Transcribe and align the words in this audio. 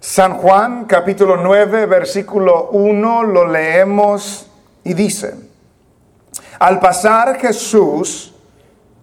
San 0.00 0.34
Juan 0.34 0.84
capítulo 0.84 1.36
9 1.36 1.86
versículo 1.86 2.68
1 2.70 3.24
lo 3.24 3.48
leemos 3.48 4.46
y 4.84 4.94
dice, 4.94 5.34
al 6.60 6.78
pasar 6.78 7.36
Jesús 7.40 8.32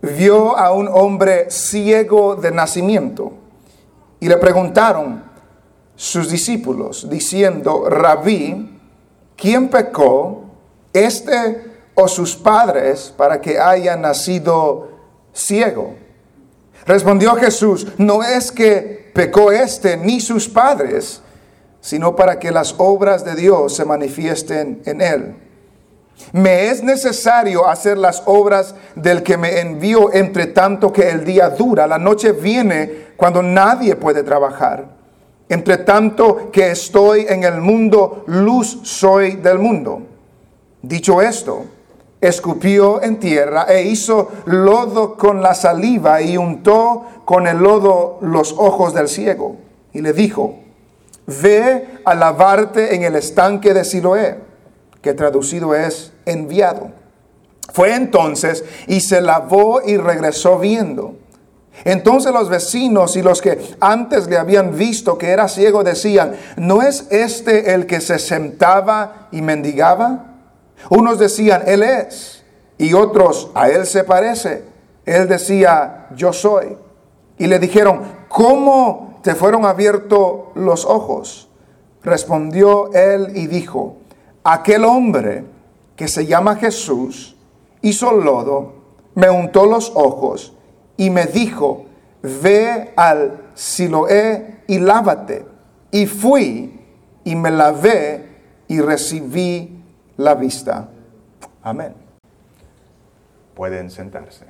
vio 0.02 0.58
a 0.58 0.72
un 0.72 0.88
hombre 0.88 1.52
ciego 1.52 2.38
de 2.38 2.52
nacimiento 2.52 3.34
y 4.22 4.30
le 4.30 4.38
preguntaron 4.38 5.22
sus 5.98 6.30
discípulos 6.30 7.10
diciendo, 7.10 7.90
rabí, 7.90 8.80
¿quién 9.36 9.68
pecó, 9.68 10.46
este 10.94 11.74
o 11.94 12.08
sus 12.08 12.38
padres, 12.38 13.14
para 13.18 13.42
que 13.42 13.60
haya 13.60 13.98
nacido 13.98 14.92
ciego? 15.34 15.96
Respondió 16.86 17.36
Jesús, 17.36 17.86
no 17.98 18.24
es 18.24 18.50
que 18.50 19.05
pecó 19.16 19.50
este 19.54 19.96
ni 19.96 20.20
sus 20.20 20.50
padres, 20.50 21.22
sino 21.80 22.18
para 22.18 22.38
que 22.38 22.52
las 22.52 22.76
obras 22.78 23.24
de 23.24 23.34
Dios 23.34 23.74
se 23.74 23.86
manifiesten 23.86 24.82
en 24.86 25.00
él. 25.00 25.36
Me 26.34 26.68
es 26.68 26.84
necesario 26.84 27.66
hacer 27.66 27.98
las 27.98 28.24
obras 28.26 28.76
del 28.96 29.24
que 29.24 29.38
me 29.38 29.62
envió 29.62 30.14
entre 30.14 30.48
tanto 30.48 30.92
que 30.92 31.10
el 31.10 31.24
día 31.24 31.50
dura. 31.50 31.88
La 31.88 31.98
noche 31.98 32.34
viene 32.34 33.14
cuando 33.16 33.42
nadie 33.42 33.96
puede 33.96 34.22
trabajar. 34.22 34.86
Entre 35.48 35.78
tanto 35.78 36.52
que 36.52 36.72
estoy 36.72 37.26
en 37.30 37.46
el 37.46 37.62
mundo, 37.62 38.26
luz 38.28 38.80
soy 38.84 39.38
del 39.38 39.60
mundo. 39.60 40.02
Dicho 40.82 41.22
esto, 41.22 41.66
escupió 42.28 43.02
en 43.02 43.20
tierra 43.20 43.66
e 43.70 43.84
hizo 43.84 44.32
lodo 44.46 45.16
con 45.16 45.42
la 45.42 45.54
saliva 45.54 46.22
y 46.22 46.38
untó 46.38 47.06
con 47.26 47.48
el 47.48 47.58
lodo 47.58 48.18
los 48.22 48.54
ojos 48.58 48.94
del 48.94 49.08
ciego. 49.08 49.58
Y 49.94 50.02
le 50.02 50.14
dijo, 50.14 50.56
ve 51.28 51.88
a 52.06 52.16
lavarte 52.16 52.96
en 52.96 53.04
el 53.04 53.16
estanque 53.16 53.74
de 53.74 53.86
Siloé, 53.86 54.40
que 55.02 55.14
traducido 55.14 55.76
es 55.76 56.14
enviado. 56.26 56.92
Fue 57.74 57.96
entonces 57.96 58.64
y 58.88 59.02
se 59.02 59.22
lavó 59.22 59.82
y 59.86 59.98
regresó 59.98 60.60
viendo. 60.60 61.16
Entonces 61.84 62.32
los 62.32 62.50
vecinos 62.50 63.18
y 63.18 63.22
los 63.22 63.42
que 63.42 63.76
antes 63.82 64.28
le 64.28 64.38
habían 64.38 64.78
visto 64.78 65.18
que 65.18 65.30
era 65.30 65.50
ciego 65.50 65.84
decían, 65.84 66.36
¿no 66.56 66.82
es 66.82 67.08
este 67.10 67.74
el 67.74 67.86
que 67.86 68.00
se 68.00 68.18
sentaba 68.18 69.28
y 69.32 69.42
mendigaba? 69.42 70.35
Unos 70.90 71.20
decían, 71.20 71.64
Él 71.66 71.84
es, 71.84 72.44
y 72.78 72.94
otros, 72.94 73.52
a 73.56 73.70
Él 73.70 73.86
se 73.86 74.04
parece. 74.04 74.64
Él 75.06 75.28
decía, 75.28 76.08
yo 76.16 76.34
soy. 76.34 76.78
Y 77.38 77.48
le 77.48 77.60
dijeron, 77.60 78.02
¿cómo 78.28 79.20
te 79.22 79.36
fueron 79.36 79.66
abiertos 79.66 80.46
los 80.56 80.86
ojos? 80.86 81.50
Respondió 82.04 82.94
él 82.94 83.32
y 83.36 83.48
dijo, 83.48 83.98
aquel 84.44 84.86
hombre 84.86 85.44
que 85.96 86.08
se 86.08 86.26
llama 86.26 86.56
Jesús 86.56 87.36
hizo 87.82 88.12
lodo, 88.12 88.74
me 89.16 89.30
untó 89.30 89.66
los 89.66 89.92
ojos 89.96 90.54
y 90.98 91.10
me 91.10 91.26
dijo, 91.26 91.86
ve 92.22 92.94
al 92.96 93.42
Siloé 93.56 94.64
y 94.68 94.80
lávate. 94.80 95.46
Y 95.92 96.06
fui 96.08 96.82
y 97.24 97.36
me 97.36 97.52
lavé 97.52 98.36
y 98.68 98.82
recibí 98.82 99.75
la 100.18 100.36
vista. 100.36 100.90
Amén. 101.64 101.96
Pueden 103.54 103.90
sentarse. 103.90 104.46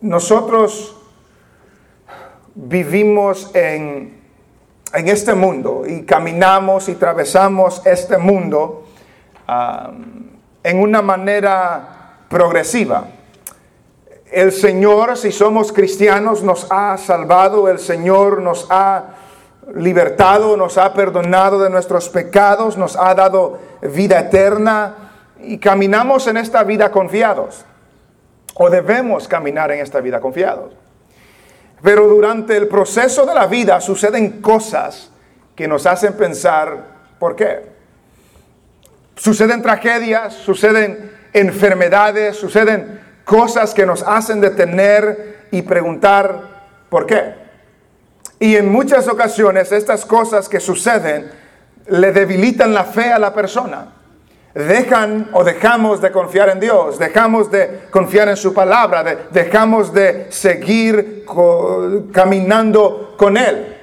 Nosotros 0.00 0.96
vivimos 2.54 3.54
en, 3.54 4.20
en, 4.94 5.08
este 5.08 5.34
mundo 5.34 5.82
y 5.86 6.02
caminamos 6.02 6.88
y 6.88 6.92
atravesamos 6.92 7.84
este 7.84 8.16
mundo 8.16 8.86
en 10.62 10.78
una 10.80 11.02
manera 11.02 12.24
progresiva. 12.28 13.08
El 14.30 14.52
Señor, 14.52 15.16
si 15.16 15.32
somos 15.32 15.72
cristianos, 15.72 16.42
nos 16.42 16.66
ha 16.70 16.96
salvado, 16.98 17.68
el 17.68 17.78
Señor 17.78 18.42
nos 18.42 18.66
ha 18.68 19.04
libertado, 19.74 20.56
nos 20.56 20.76
ha 20.78 20.92
perdonado 20.92 21.60
de 21.60 21.70
nuestros 21.70 22.08
pecados, 22.08 22.76
nos 22.76 22.96
ha 22.96 23.14
dado 23.14 23.58
vida 23.80 24.20
eterna 24.20 24.94
y 25.40 25.58
caminamos 25.58 26.26
en 26.26 26.36
esta 26.36 26.62
vida 26.62 26.90
confiados. 26.90 27.64
O 28.54 28.68
debemos 28.68 29.28
caminar 29.28 29.70
en 29.70 29.80
esta 29.80 30.00
vida 30.00 30.20
confiados. 30.20 30.74
Pero 31.82 32.08
durante 32.08 32.56
el 32.56 32.68
proceso 32.68 33.24
de 33.24 33.34
la 33.34 33.46
vida 33.46 33.80
suceden 33.80 34.42
cosas 34.42 35.10
que 35.54 35.68
nos 35.68 35.86
hacen 35.86 36.14
pensar, 36.14 36.84
¿por 37.18 37.36
qué? 37.36 37.78
Suceden 39.16 39.62
tragedias, 39.62 40.34
suceden 40.34 41.12
enfermedades, 41.32 42.36
suceden 42.36 43.07
cosas 43.28 43.74
que 43.74 43.84
nos 43.84 44.02
hacen 44.02 44.40
detener 44.40 45.48
y 45.50 45.60
preguntar 45.60 46.64
por 46.88 47.04
qué. 47.04 47.34
Y 48.40 48.56
en 48.56 48.72
muchas 48.72 49.06
ocasiones 49.06 49.70
estas 49.70 50.06
cosas 50.06 50.48
que 50.48 50.60
suceden 50.60 51.30
le 51.88 52.12
debilitan 52.12 52.72
la 52.72 52.84
fe 52.84 53.12
a 53.12 53.18
la 53.18 53.34
persona. 53.34 53.92
Dejan 54.54 55.28
o 55.34 55.44
dejamos 55.44 56.00
de 56.00 56.10
confiar 56.10 56.48
en 56.48 56.58
Dios, 56.58 56.98
dejamos 56.98 57.50
de 57.50 57.82
confiar 57.90 58.30
en 58.30 58.36
su 58.38 58.54
palabra, 58.54 59.04
dejamos 59.30 59.92
de 59.92 60.28
seguir 60.30 61.26
caminando 62.12 63.14
con 63.18 63.36
Él. 63.36 63.76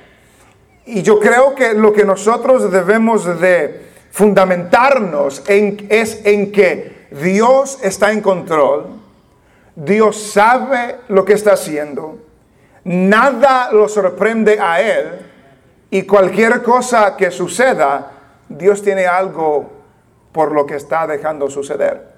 Y 0.87 1.03
yo 1.03 1.19
creo 1.19 1.53
que 1.53 1.75
lo 1.75 1.93
que 1.93 2.03
nosotros 2.03 2.71
debemos 2.71 3.39
de 3.39 3.85
fundamentarnos 4.09 5.43
en, 5.47 5.85
es 5.89 6.25
en 6.25 6.51
que 6.51 7.05
Dios 7.11 7.77
está 7.83 8.11
en 8.11 8.21
control, 8.21 9.04
Dios 9.75 10.17
sabe 10.17 10.97
lo 11.09 11.25
que 11.25 11.33
está 11.33 11.53
haciendo. 11.53 12.19
Nada 12.85 13.71
lo 13.71 13.89
sorprende 13.89 14.59
a 14.59 14.81
Él. 14.81 15.19
Y 15.89 16.03
cualquier 16.03 16.61
cosa 16.61 17.15
que 17.15 17.31
suceda, 17.31 18.11
Dios 18.49 18.81
tiene 18.81 19.05
algo 19.05 19.69
por 20.31 20.51
lo 20.51 20.65
que 20.65 20.75
está 20.75 21.07
dejando 21.07 21.49
suceder. 21.49 22.15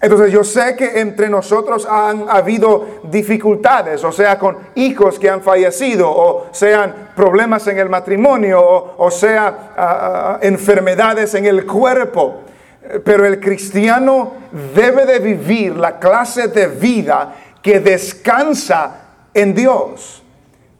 Entonces 0.00 0.30
yo 0.30 0.44
sé 0.44 0.76
que 0.76 1.00
entre 1.00 1.28
nosotros 1.28 1.84
han 1.90 2.26
habido 2.28 3.00
dificultades, 3.04 4.04
o 4.04 4.12
sea, 4.12 4.38
con 4.38 4.56
hijos 4.76 5.18
que 5.18 5.28
han 5.28 5.42
fallecido, 5.42 6.08
o 6.08 6.46
sean 6.52 7.10
problemas 7.16 7.66
en 7.66 7.78
el 7.78 7.88
matrimonio, 7.88 8.60
o, 8.96 9.10
sea, 9.10 10.38
enfermedades 10.40 11.34
en 11.34 11.46
el 11.46 11.66
cuerpo. 11.66 12.42
Pero 13.04 13.26
el 13.26 13.38
cristiano 13.38 14.34
debe 14.74 15.04
de 15.04 15.18
vivir 15.18 15.76
la 15.76 15.98
clase 15.98 16.48
de 16.48 16.68
vida 16.68 17.34
que 17.62 17.80
descansa 17.80 19.02
en 19.34 19.54
Dios, 19.54 20.22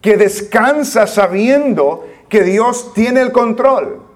que 0.01 0.17
descansa 0.17 1.07
sabiendo 1.07 2.07
que 2.29 2.43
Dios 2.43 2.95
tiene 2.95 3.21
el 3.21 3.33
control 3.33 4.08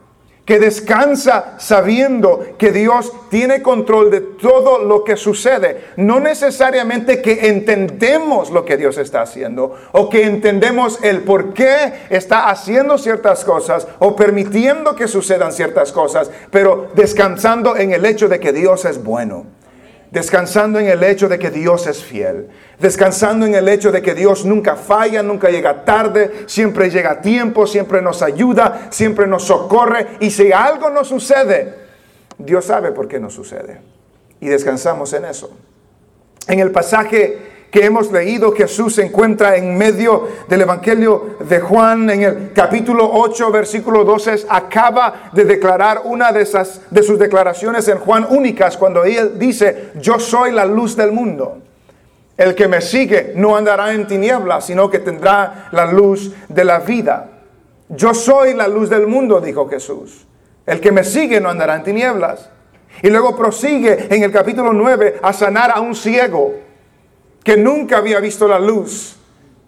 que 0.45 0.59
descansa 0.59 1.55
sabiendo 1.59 2.55
que 2.59 2.73
Dios 2.73 3.13
tiene 3.31 3.63
control 3.63 4.11
de 4.11 4.21
todo 4.21 4.83
lo 4.83 5.05
que 5.05 5.17
sucede. 5.17 5.93
No 5.97 6.19
necesariamente 6.19 7.23
que 7.23 7.49
entendemos 7.49 8.51
lo 8.51 8.65
que 8.65 8.77
Dios 8.77 8.99
está 8.99 9.23
haciendo 9.23 9.77
o 9.93 10.09
que 10.09 10.25
entendemos 10.25 10.99
el 11.05 11.23
por 11.23 11.55
qué 11.55 11.93
está 12.11 12.51
haciendo 12.51 12.99
ciertas 12.99 13.45
cosas 13.45 13.87
o 14.01 14.17
permitiendo 14.17 14.97
que 14.97 15.07
sucedan 15.07 15.53
ciertas 15.53 15.93
cosas, 15.93 16.31
pero 16.51 16.89
descansando 16.95 17.77
en 17.77 17.93
el 17.93 18.05
hecho 18.05 18.29
de 18.29 18.41
que 18.41 18.53
Dios 18.53 18.85
es 18.85 19.03
bueno 19.03 19.62
descansando 20.13 20.79
en 20.79 20.87
el 20.87 21.03
hecho 21.03 21.27
de 21.27 21.39
que 21.39 21.51
Dios 21.51 21.87
es 21.87 22.05
fiel, 22.05 22.49
descansando 22.79 23.47
en 23.47 23.55
el 23.55 23.67
hecho 23.67 23.91
de 23.91 24.03
que 24.03 24.15
Dios 24.15 24.45
nunca 24.45 24.77
falla, 24.77 25.23
nunca 25.23 25.49
llega 25.49 25.87
tarde, 25.87 26.45
siempre 26.47 26.91
llega 26.91 27.13
a 27.13 27.21
tiempo, 27.23 27.67
siempre 27.67 28.03
nos 28.03 28.21
ayuda, 28.21 28.89
siempre 28.91 29.27
nos 29.27 29.45
socorre 29.45 30.19
y 30.21 30.31
si 30.31 30.53
algo 30.53 30.91
no 30.91 31.03
sucede, 31.03 31.75
Dios 32.37 32.67
sabe 32.67 32.93
por 32.93 33.09
qué 33.09 33.19
no 33.19 33.31
sucede 33.31 33.81
y 34.39 34.49
descansamos 34.49 35.15
en 35.15 35.25
eso. 35.25 35.51
En 36.47 36.61
el 36.61 36.73
pasaje 36.73 37.52
que 37.73 37.87
hemos 37.87 38.13
leído, 38.13 38.53
Jesús 38.53 38.97
se 38.97 39.07
encuentra 39.07 39.57
en 39.57 39.79
medio 39.79 40.29
del 40.47 40.61
Evangelio 40.61 41.37
de 41.41 41.59
Juan, 41.59 42.11
en 42.11 42.23
el 42.23 42.53
capítulo 42.53 43.11
8, 43.11 43.51
versículo 43.51 44.05
12, 44.05 44.45
acaba 44.51 45.31
de 45.33 45.47
declarar 45.47 46.03
una 46.05 46.33
de, 46.33 46.43
esas, 46.43 46.83
de 46.91 47.03
sus 47.03 47.19
declaraciones 47.19 47.89
en 47.89 47.99
Juan 47.99 48.27
únicas, 48.29 48.77
cuando 48.77 49.05
él 49.05 49.39
dice, 49.39 49.89
yo 49.95 50.19
soy 50.19 50.53
la 50.53 50.67
luz 50.67 50.95
del 50.97 51.13
mundo. 51.13 51.63
El 52.37 52.55
que 52.55 52.69
me 52.69 52.83
sigue 52.83 53.33
no 53.37 53.57
andará 53.57 53.95
en 53.95 54.07
tinieblas, 54.07 54.67
sino 54.67 54.91
que 54.91 54.99
tendrá 54.99 55.69
la 55.73 55.87
luz 55.87 56.35
de 56.51 56.65
la 56.67 56.81
vida. 56.81 57.31
Yo 57.89 58.13
soy 58.13 58.53
la 58.53 58.69
luz 58.69 58.91
del 58.91 59.07
mundo, 59.07 59.41
dijo 59.41 59.67
Jesús. 59.67 60.27
El 60.67 60.79
que 60.79 60.93
me 60.93 61.05
sigue 61.05 61.41
no 61.41 61.49
andará 61.49 61.77
en 61.77 61.85
tinieblas. 61.85 62.51
Y 63.03 63.09
luego 63.09 63.35
prosigue 63.35 64.09
en 64.15 64.23
el 64.23 64.31
capítulo 64.31 64.75
9 64.75 65.21
a 65.23 65.33
sanar 65.33 65.71
a 65.71 65.81
un 65.81 65.95
ciego 65.95 66.55
que 67.45 67.57
nunca 67.57 67.99
había 67.99 68.21
visto 68.21 68.47
la 68.47 68.59
luz, 68.59 69.17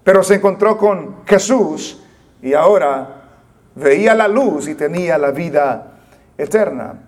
pero 0.02 0.22
se 0.22 0.34
encontró 0.34 0.76
con 0.76 1.24
Jesús 1.26 2.00
y 2.42 2.54
ahora 2.54 3.22
veía 3.74 4.14
la 4.14 4.28
luz 4.28 4.68
y 4.68 4.74
tenía 4.74 5.18
la 5.18 5.30
vida 5.30 5.92
eterna. 6.36 7.00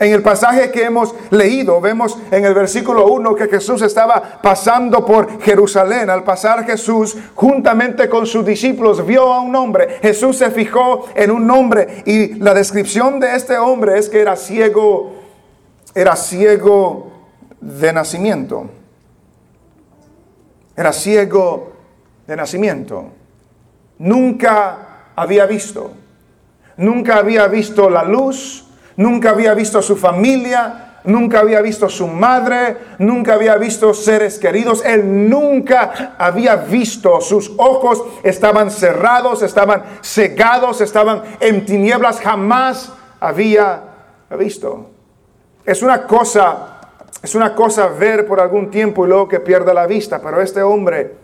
En 0.00 0.12
el 0.12 0.22
pasaje 0.22 0.70
que 0.70 0.84
hemos 0.84 1.12
leído, 1.30 1.80
vemos 1.80 2.16
en 2.30 2.44
el 2.44 2.54
versículo 2.54 3.08
1 3.08 3.34
que 3.34 3.48
Jesús 3.48 3.82
estaba 3.82 4.40
pasando 4.40 5.04
por 5.04 5.42
Jerusalén. 5.42 6.08
Al 6.08 6.22
pasar 6.22 6.64
Jesús, 6.64 7.16
juntamente 7.34 8.08
con 8.08 8.24
sus 8.24 8.46
discípulos, 8.46 9.04
vio 9.04 9.32
a 9.32 9.40
un 9.40 9.56
hombre. 9.56 9.98
Jesús 10.00 10.36
se 10.36 10.52
fijó 10.52 11.06
en 11.16 11.32
un 11.32 11.50
hombre 11.50 12.04
y 12.06 12.34
la 12.34 12.54
descripción 12.54 13.18
de 13.18 13.34
este 13.34 13.58
hombre 13.58 13.98
es 13.98 14.08
que 14.08 14.20
era 14.20 14.36
ciego, 14.36 15.16
era 15.96 16.14
ciego 16.14 17.10
de 17.60 17.92
nacimiento. 17.92 18.70
Era 20.78 20.94
ciego 20.94 21.72
de 22.26 22.36
nacimiento. 22.36 23.10
Nunca 23.98 25.10
había 25.14 25.44
visto, 25.44 25.90
nunca 26.78 27.18
había 27.18 27.46
visto 27.48 27.90
la 27.90 28.04
luz. 28.04 28.64
Nunca 28.98 29.30
había 29.30 29.54
visto 29.54 29.78
a 29.78 29.82
su 29.82 29.94
familia, 29.94 30.98
nunca 31.04 31.38
había 31.38 31.60
visto 31.60 31.86
a 31.86 31.88
su 31.88 32.08
madre, 32.08 32.76
nunca 32.98 33.34
había 33.34 33.56
visto 33.56 33.94
seres 33.94 34.40
queridos, 34.40 34.84
él 34.84 35.30
nunca 35.30 36.16
había 36.18 36.56
visto, 36.56 37.20
sus 37.20 37.52
ojos 37.58 38.02
estaban 38.24 38.72
cerrados, 38.72 39.42
estaban 39.42 39.84
cegados, 40.02 40.80
estaban 40.80 41.22
en 41.38 41.64
tinieblas, 41.64 42.18
jamás 42.20 42.92
había 43.20 43.84
visto. 44.36 44.90
Es 45.64 45.80
una 45.80 46.08
cosa, 46.08 46.77
es 47.22 47.34
una 47.34 47.54
cosa 47.54 47.88
ver 47.88 48.26
por 48.26 48.40
algún 48.40 48.70
tiempo 48.70 49.04
y 49.04 49.08
luego 49.08 49.28
que 49.28 49.40
pierda 49.40 49.74
la 49.74 49.86
vista, 49.86 50.20
pero 50.20 50.40
este 50.40 50.62
hombre 50.62 51.14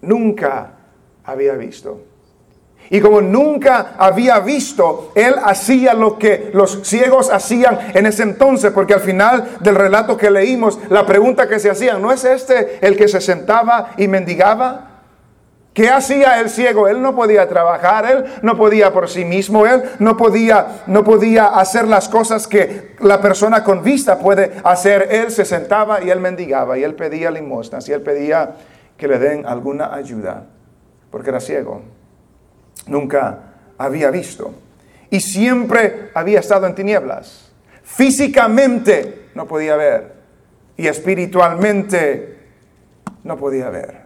nunca 0.00 0.72
había 1.24 1.54
visto. 1.54 2.00
Y 2.90 3.00
como 3.00 3.20
nunca 3.22 3.94
había 3.96 4.40
visto, 4.40 5.12
él 5.14 5.34
hacía 5.42 5.94
lo 5.94 6.18
que 6.18 6.50
los 6.52 6.80
ciegos 6.86 7.30
hacían 7.30 7.78
en 7.94 8.06
ese 8.06 8.22
entonces, 8.22 8.70
porque 8.72 8.94
al 8.94 9.00
final 9.00 9.56
del 9.60 9.76
relato 9.76 10.16
que 10.16 10.30
leímos, 10.30 10.78
la 10.90 11.06
pregunta 11.06 11.48
que 11.48 11.58
se 11.58 11.70
hacían, 11.70 12.02
¿no 12.02 12.12
es 12.12 12.24
este 12.24 12.86
el 12.86 12.96
que 12.96 13.08
se 13.08 13.20
sentaba 13.20 13.92
y 13.96 14.08
mendigaba? 14.08 14.91
¿Qué 15.74 15.88
hacía 15.88 16.40
el 16.40 16.50
ciego? 16.50 16.86
Él 16.86 17.00
no 17.00 17.14
podía 17.16 17.48
trabajar, 17.48 18.04
él 18.10 18.24
no 18.42 18.56
podía 18.56 18.92
por 18.92 19.08
sí 19.08 19.24
mismo, 19.24 19.66
él 19.66 19.82
no 19.98 20.16
podía, 20.18 20.82
no 20.86 21.02
podía 21.02 21.46
hacer 21.46 21.88
las 21.88 22.10
cosas 22.10 22.46
que 22.46 22.94
la 23.00 23.22
persona 23.22 23.64
con 23.64 23.82
vista 23.82 24.18
puede 24.18 24.52
hacer. 24.64 25.08
Él 25.10 25.30
se 25.30 25.46
sentaba 25.46 26.02
y 26.02 26.10
él 26.10 26.20
mendigaba 26.20 26.76
y 26.76 26.84
él 26.84 26.94
pedía 26.94 27.30
limosnas 27.30 27.88
y 27.88 27.92
él 27.92 28.02
pedía 28.02 28.56
que 28.98 29.08
le 29.08 29.18
den 29.18 29.46
alguna 29.46 29.94
ayuda, 29.94 30.44
porque 31.10 31.30
era 31.30 31.40
ciego 31.40 31.82
nunca 32.86 33.54
había 33.78 34.10
visto. 34.10 34.54
Y 35.10 35.20
siempre 35.20 36.10
había 36.14 36.40
estado 36.40 36.66
en 36.66 36.74
tinieblas. 36.74 37.52
Físicamente 37.82 39.28
no 39.34 39.46
podía 39.46 39.76
ver. 39.76 40.14
Y 40.76 40.86
espiritualmente 40.86 42.38
no 43.24 43.36
podía 43.36 43.68
ver. 43.68 44.01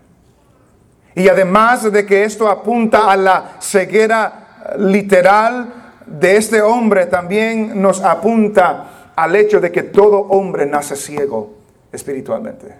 Y 1.17 1.29
además 1.29 1.91
de 1.91 2.05
que 2.05 2.25
esto 2.25 2.47
apunta 2.47 3.11
a 3.11 3.17
la 3.17 3.57
ceguera 3.59 4.75
literal 4.79 5.73
de 6.05 6.37
este 6.37 6.61
hombre, 6.61 7.07
también 7.07 7.81
nos 7.81 8.03
apunta 8.03 9.13
al 9.17 9.35
hecho 9.35 9.59
de 9.59 9.73
que 9.73 9.83
todo 9.83 10.19
hombre 10.19 10.67
nace 10.67 10.95
ciego 10.95 11.55
espiritualmente. 11.91 12.75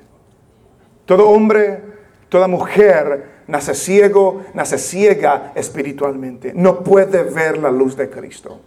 Todo 1.07 1.31
hombre, 1.31 1.81
toda 2.29 2.47
mujer 2.47 3.25
nace 3.47 3.75
ciego, 3.75 4.43
nace 4.53 4.77
ciega 4.77 5.53
espiritualmente. 5.55 6.53
No 6.55 6.81
puede 6.81 7.23
ver 7.23 7.57
la 7.57 7.71
luz 7.71 7.97
de 7.97 8.11
Cristo. 8.11 8.61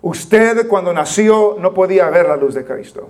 Usted 0.00 0.68
cuando 0.68 0.92
nació 0.92 1.56
no 1.58 1.74
podía 1.74 2.08
ver 2.08 2.28
la 2.28 2.36
luz 2.36 2.54
de 2.54 2.64
Cristo. 2.64 3.08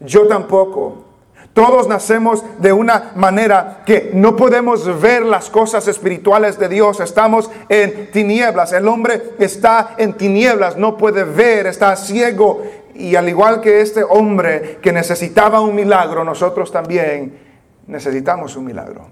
Yo 0.00 0.26
tampoco. 0.26 1.06
Todos 1.52 1.88
nacemos 1.88 2.44
de 2.60 2.72
una 2.72 3.10
manera 3.16 3.82
que 3.84 4.12
no 4.14 4.36
podemos 4.36 5.00
ver 5.00 5.24
las 5.24 5.50
cosas 5.50 5.88
espirituales 5.88 6.58
de 6.58 6.68
Dios. 6.68 7.00
Estamos 7.00 7.50
en 7.68 8.10
tinieblas. 8.12 8.72
El 8.72 8.86
hombre 8.86 9.34
está 9.40 9.94
en 9.98 10.14
tinieblas, 10.14 10.76
no 10.76 10.96
puede 10.96 11.24
ver, 11.24 11.66
está 11.66 11.96
ciego. 11.96 12.62
Y 12.94 13.16
al 13.16 13.28
igual 13.28 13.60
que 13.60 13.80
este 13.80 14.04
hombre 14.04 14.78
que 14.80 14.92
necesitaba 14.92 15.60
un 15.60 15.74
milagro, 15.74 16.22
nosotros 16.22 16.70
también 16.70 17.36
necesitamos 17.88 18.54
un 18.54 18.66
milagro. 18.66 19.08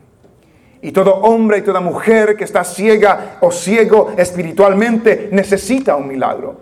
Y 0.81 0.93
todo 0.93 1.17
hombre 1.17 1.59
y 1.59 1.63
toda 1.63 1.81
mujer 1.81 2.37
que 2.37 2.45
está 2.45 2.63
ciega 2.63 3.39
o 3.41 3.51
ciego 3.51 4.13
espiritualmente 4.17 5.29
necesita 5.33 5.97
un 5.97 6.07
milagro. 6.07 6.61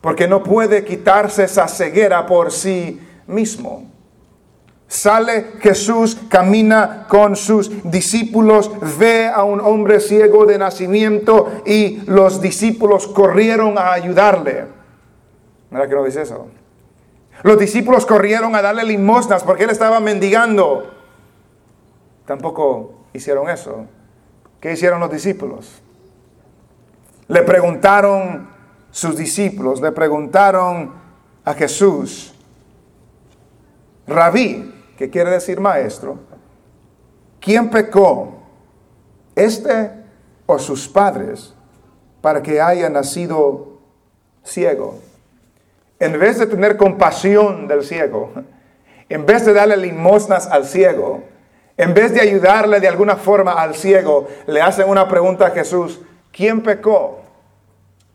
Porque 0.00 0.28
no 0.28 0.44
puede 0.44 0.84
quitarse 0.84 1.42
esa 1.42 1.66
ceguera 1.66 2.24
por 2.24 2.52
sí 2.52 3.00
mismo. 3.26 3.97
Sale 4.88 5.52
Jesús, 5.60 6.18
camina 6.30 7.06
con 7.08 7.36
sus 7.36 7.70
discípulos, 7.90 8.70
ve 8.98 9.28
a 9.28 9.44
un 9.44 9.60
hombre 9.60 10.00
ciego 10.00 10.46
de 10.46 10.56
nacimiento 10.56 11.62
y 11.66 12.00
los 12.06 12.40
discípulos 12.40 13.06
corrieron 13.06 13.76
a 13.76 13.92
ayudarle. 13.92 14.64
¿Verdad 15.70 15.88
que 15.90 15.94
no 15.94 16.04
dice 16.04 16.22
eso? 16.22 16.48
Los 17.42 17.58
discípulos 17.58 18.06
corrieron 18.06 18.56
a 18.56 18.62
darle 18.62 18.82
limosnas 18.82 19.44
porque 19.44 19.64
él 19.64 19.70
estaba 19.70 20.00
mendigando. 20.00 20.90
Tampoco 22.24 22.94
hicieron 23.12 23.50
eso. 23.50 23.84
¿Qué 24.58 24.72
hicieron 24.72 25.00
los 25.00 25.10
discípulos? 25.12 25.82
Le 27.28 27.42
preguntaron 27.42 28.48
sus 28.90 29.18
discípulos, 29.18 29.82
le 29.82 29.92
preguntaron 29.92 30.92
a 31.44 31.52
Jesús, 31.52 32.34
Rabí, 34.06 34.77
que 34.98 35.08
quiere 35.08 35.30
decir 35.30 35.60
maestro, 35.60 36.18
¿quién 37.40 37.70
pecó? 37.70 38.32
¿Este 39.36 39.92
o 40.44 40.58
sus 40.58 40.88
padres 40.88 41.54
para 42.20 42.42
que 42.42 42.60
haya 42.60 42.90
nacido 42.90 43.78
ciego? 44.42 44.98
En 46.00 46.18
vez 46.18 46.40
de 46.40 46.46
tener 46.46 46.76
compasión 46.76 47.68
del 47.68 47.84
ciego, 47.84 48.32
en 49.08 49.24
vez 49.24 49.46
de 49.46 49.52
darle 49.52 49.76
limosnas 49.76 50.48
al 50.48 50.66
ciego, 50.66 51.22
en 51.76 51.94
vez 51.94 52.12
de 52.12 52.20
ayudarle 52.20 52.80
de 52.80 52.88
alguna 52.88 53.14
forma 53.14 53.52
al 53.52 53.76
ciego, 53.76 54.26
le 54.48 54.60
hacen 54.60 54.88
una 54.88 55.06
pregunta 55.06 55.46
a 55.46 55.50
Jesús, 55.50 56.00
¿quién 56.32 56.60
pecó? 56.60 57.20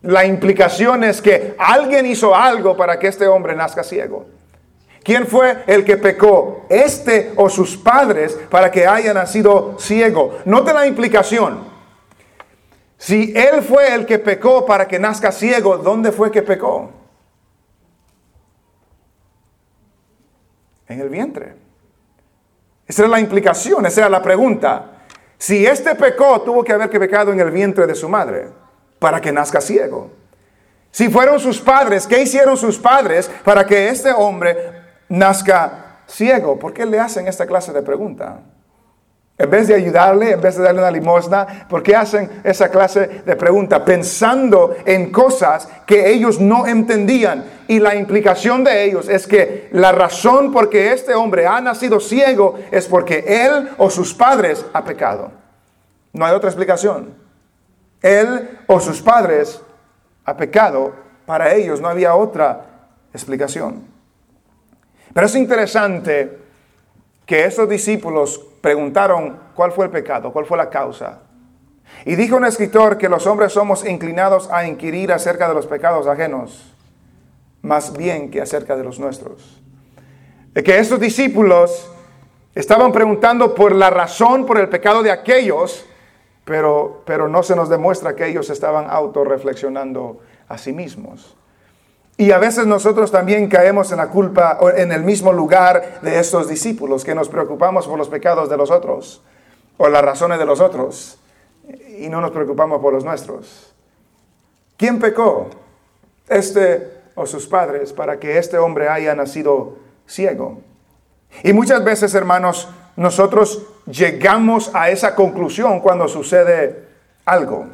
La 0.02 0.26
implicación 0.26 1.02
es 1.02 1.22
que 1.22 1.54
alguien 1.58 2.04
hizo 2.04 2.34
algo 2.34 2.76
para 2.76 2.98
que 2.98 3.08
este 3.08 3.26
hombre 3.26 3.56
nazca 3.56 3.82
ciego. 3.82 4.33
¿Quién 5.04 5.26
fue 5.26 5.62
el 5.66 5.84
que 5.84 5.98
pecó? 5.98 6.64
¿Este 6.70 7.32
o 7.36 7.50
sus 7.50 7.76
padres 7.76 8.38
para 8.50 8.70
que 8.70 8.86
haya 8.86 9.12
nacido 9.12 9.76
ciego? 9.78 10.38
Note 10.46 10.72
la 10.72 10.86
implicación. 10.86 11.62
Si 12.96 13.34
él 13.36 13.62
fue 13.62 13.94
el 13.94 14.06
que 14.06 14.18
pecó 14.18 14.64
para 14.64 14.88
que 14.88 14.98
nazca 14.98 15.30
ciego, 15.30 15.76
¿dónde 15.76 16.10
fue 16.10 16.30
que 16.30 16.40
pecó? 16.40 16.90
En 20.88 21.00
el 21.00 21.10
vientre. 21.10 21.54
Esa 22.86 23.02
era 23.02 23.10
la 23.10 23.20
implicación, 23.20 23.84
esa 23.84 24.00
era 24.00 24.08
la 24.08 24.22
pregunta. 24.22 25.02
Si 25.36 25.66
este 25.66 25.94
pecó, 25.96 26.40
tuvo 26.40 26.64
que 26.64 26.72
haber 26.72 26.88
que 26.88 26.98
pecado 26.98 27.30
en 27.30 27.40
el 27.40 27.50
vientre 27.50 27.86
de 27.86 27.94
su 27.94 28.08
madre 28.08 28.48
para 28.98 29.20
que 29.20 29.32
nazca 29.32 29.60
ciego. 29.60 30.10
Si 30.90 31.10
fueron 31.10 31.40
sus 31.40 31.60
padres, 31.60 32.06
¿qué 32.06 32.22
hicieron 32.22 32.56
sus 32.56 32.78
padres 32.78 33.30
para 33.44 33.66
que 33.66 33.88
este 33.88 34.10
hombre 34.12 34.73
nazca 35.08 36.00
ciego? 36.06 36.58
¿Por 36.58 36.72
qué 36.72 36.86
le 36.86 37.00
hacen 37.00 37.26
esta 37.28 37.46
clase 37.46 37.72
de 37.72 37.82
pregunta? 37.82 38.40
En 39.36 39.50
vez 39.50 39.66
de 39.66 39.74
ayudarle, 39.74 40.30
en 40.30 40.40
vez 40.40 40.56
de 40.56 40.62
darle 40.62 40.80
una 40.80 40.92
limosna, 40.92 41.66
¿por 41.68 41.82
qué 41.82 41.96
hacen 41.96 42.30
esa 42.44 42.70
clase 42.70 43.22
de 43.26 43.34
pregunta? 43.34 43.84
Pensando 43.84 44.76
en 44.84 45.10
cosas 45.10 45.68
que 45.86 46.12
ellos 46.12 46.40
no 46.40 46.68
entendían. 46.68 47.44
Y 47.66 47.80
la 47.80 47.96
implicación 47.96 48.62
de 48.62 48.84
ellos 48.84 49.08
es 49.08 49.26
que 49.26 49.68
la 49.72 49.90
razón 49.90 50.52
por 50.52 50.70
que 50.70 50.92
este 50.92 51.14
hombre 51.14 51.48
ha 51.48 51.60
nacido 51.60 51.98
ciego 51.98 52.60
es 52.70 52.86
porque 52.86 53.24
él 53.26 53.70
o 53.76 53.90
sus 53.90 54.14
padres 54.14 54.64
ha 54.72 54.84
pecado. 54.84 55.32
No 56.12 56.24
hay 56.24 56.32
otra 56.32 56.48
explicación. 56.48 57.14
Él 58.02 58.60
o 58.68 58.78
sus 58.78 59.02
padres 59.02 59.60
ha 60.24 60.36
pecado. 60.36 60.92
Para 61.26 61.54
ellos 61.54 61.80
no 61.80 61.88
había 61.88 62.14
otra 62.14 62.66
explicación. 63.12 63.93
Pero 65.14 65.26
es 65.26 65.34
interesante 65.34 66.38
que 67.24 67.46
estos 67.46 67.68
discípulos 67.68 68.38
preguntaron 68.60 69.38
cuál 69.54 69.72
fue 69.72 69.86
el 69.86 69.90
pecado, 69.90 70.32
cuál 70.32 70.44
fue 70.44 70.58
la 70.58 70.68
causa. 70.68 71.20
Y 72.04 72.16
dijo 72.16 72.36
un 72.36 72.44
escritor 72.44 72.98
que 72.98 73.08
los 73.08 73.26
hombres 73.26 73.52
somos 73.52 73.86
inclinados 73.86 74.50
a 74.50 74.66
inquirir 74.66 75.12
acerca 75.12 75.48
de 75.48 75.54
los 75.54 75.66
pecados 75.66 76.06
ajenos, 76.06 76.74
más 77.62 77.96
bien 77.96 78.30
que 78.30 78.42
acerca 78.42 78.76
de 78.76 78.84
los 78.84 78.98
nuestros. 78.98 79.62
Que 80.52 80.78
estos 80.78 81.00
discípulos 81.00 81.90
Estaban 82.54 82.92
preguntando 82.92 83.52
por 83.54 83.74
la 83.74 83.90
razón, 83.90 84.46
por 84.46 84.58
el 84.58 84.68
pecado 84.68 85.02
de 85.02 85.10
aquellos, 85.10 85.84
pero, 86.44 87.02
pero 87.04 87.28
no 87.28 87.42
se 87.42 87.56
nos 87.56 87.68
demuestra 87.68 88.14
que 88.14 88.28
ellos 88.28 88.48
estaban 88.48 88.88
autorreflexionando 88.88 90.20
a 90.46 90.56
sí 90.56 90.72
mismos. 90.72 91.36
Y 92.16 92.30
a 92.30 92.38
veces 92.38 92.66
nosotros 92.66 93.10
también 93.10 93.48
caemos 93.48 93.90
en 93.90 93.98
la 93.98 94.08
culpa, 94.08 94.58
en 94.76 94.92
el 94.92 95.02
mismo 95.02 95.32
lugar 95.32 96.00
de 96.02 96.20
estos 96.20 96.48
discípulos, 96.48 97.04
que 97.04 97.14
nos 97.14 97.28
preocupamos 97.28 97.88
por 97.88 97.98
los 97.98 98.08
pecados 98.08 98.48
de 98.48 98.56
los 98.56 98.70
otros, 98.70 99.22
o 99.76 99.88
las 99.88 100.02
razones 100.02 100.38
de 100.38 100.46
los 100.46 100.60
otros, 100.60 101.18
y 101.98 102.08
no 102.08 102.20
nos 102.20 102.30
preocupamos 102.30 102.80
por 102.80 102.92
los 102.92 103.04
nuestros. 103.04 103.74
¿Quién 104.76 105.00
pecó? 105.00 105.50
Este 106.28 106.92
o 107.16 107.26
sus 107.26 107.46
padres 107.46 107.92
para 107.92 108.18
que 108.18 108.38
este 108.38 108.58
hombre 108.58 108.88
haya 108.88 109.14
nacido 109.14 109.76
ciego. 110.06 110.60
Y 111.42 111.52
muchas 111.52 111.82
veces, 111.84 112.14
hermanos, 112.14 112.68
nosotros 112.96 113.62
llegamos 113.86 114.70
a 114.74 114.90
esa 114.90 115.14
conclusión 115.14 115.80
cuando 115.80 116.08
sucede 116.08 116.84
algo, 117.24 117.66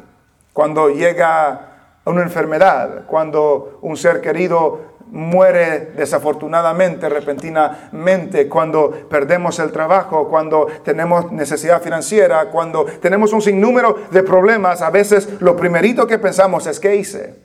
cuando 0.53 0.89
llega 0.89 1.70
una 2.05 2.23
enfermedad, 2.23 3.05
cuando 3.05 3.79
un 3.81 3.95
ser 3.95 4.21
querido 4.21 4.91
muere 5.11 5.91
desafortunadamente, 5.95 7.09
repentinamente, 7.09 8.47
cuando 8.47 8.91
perdemos 9.09 9.59
el 9.59 9.71
trabajo, 9.71 10.29
cuando 10.29 10.67
tenemos 10.83 11.31
necesidad 11.31 11.81
financiera, 11.81 12.45
cuando 12.49 12.85
tenemos 12.85 13.33
un 13.33 13.41
sinnúmero 13.41 13.99
de 14.09 14.23
problemas, 14.23 14.81
a 14.81 14.89
veces 14.89 15.41
lo 15.41 15.55
primerito 15.55 16.07
que 16.07 16.17
pensamos 16.17 16.65
es, 16.65 16.79
¿qué 16.79 16.95
hice? 16.95 17.35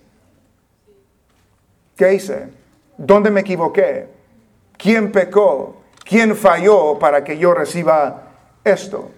¿Qué 1.97 2.15
hice? 2.15 2.49
¿Dónde 2.97 3.31
me 3.31 3.41
equivoqué? 3.41 4.09
¿Quién 4.79 5.11
pecó? 5.11 5.77
¿Quién 6.05 6.37
falló 6.37 6.99
para 6.99 7.25
que 7.25 7.37
yo 7.37 7.53
reciba 7.53 8.29
esto? 8.63 9.11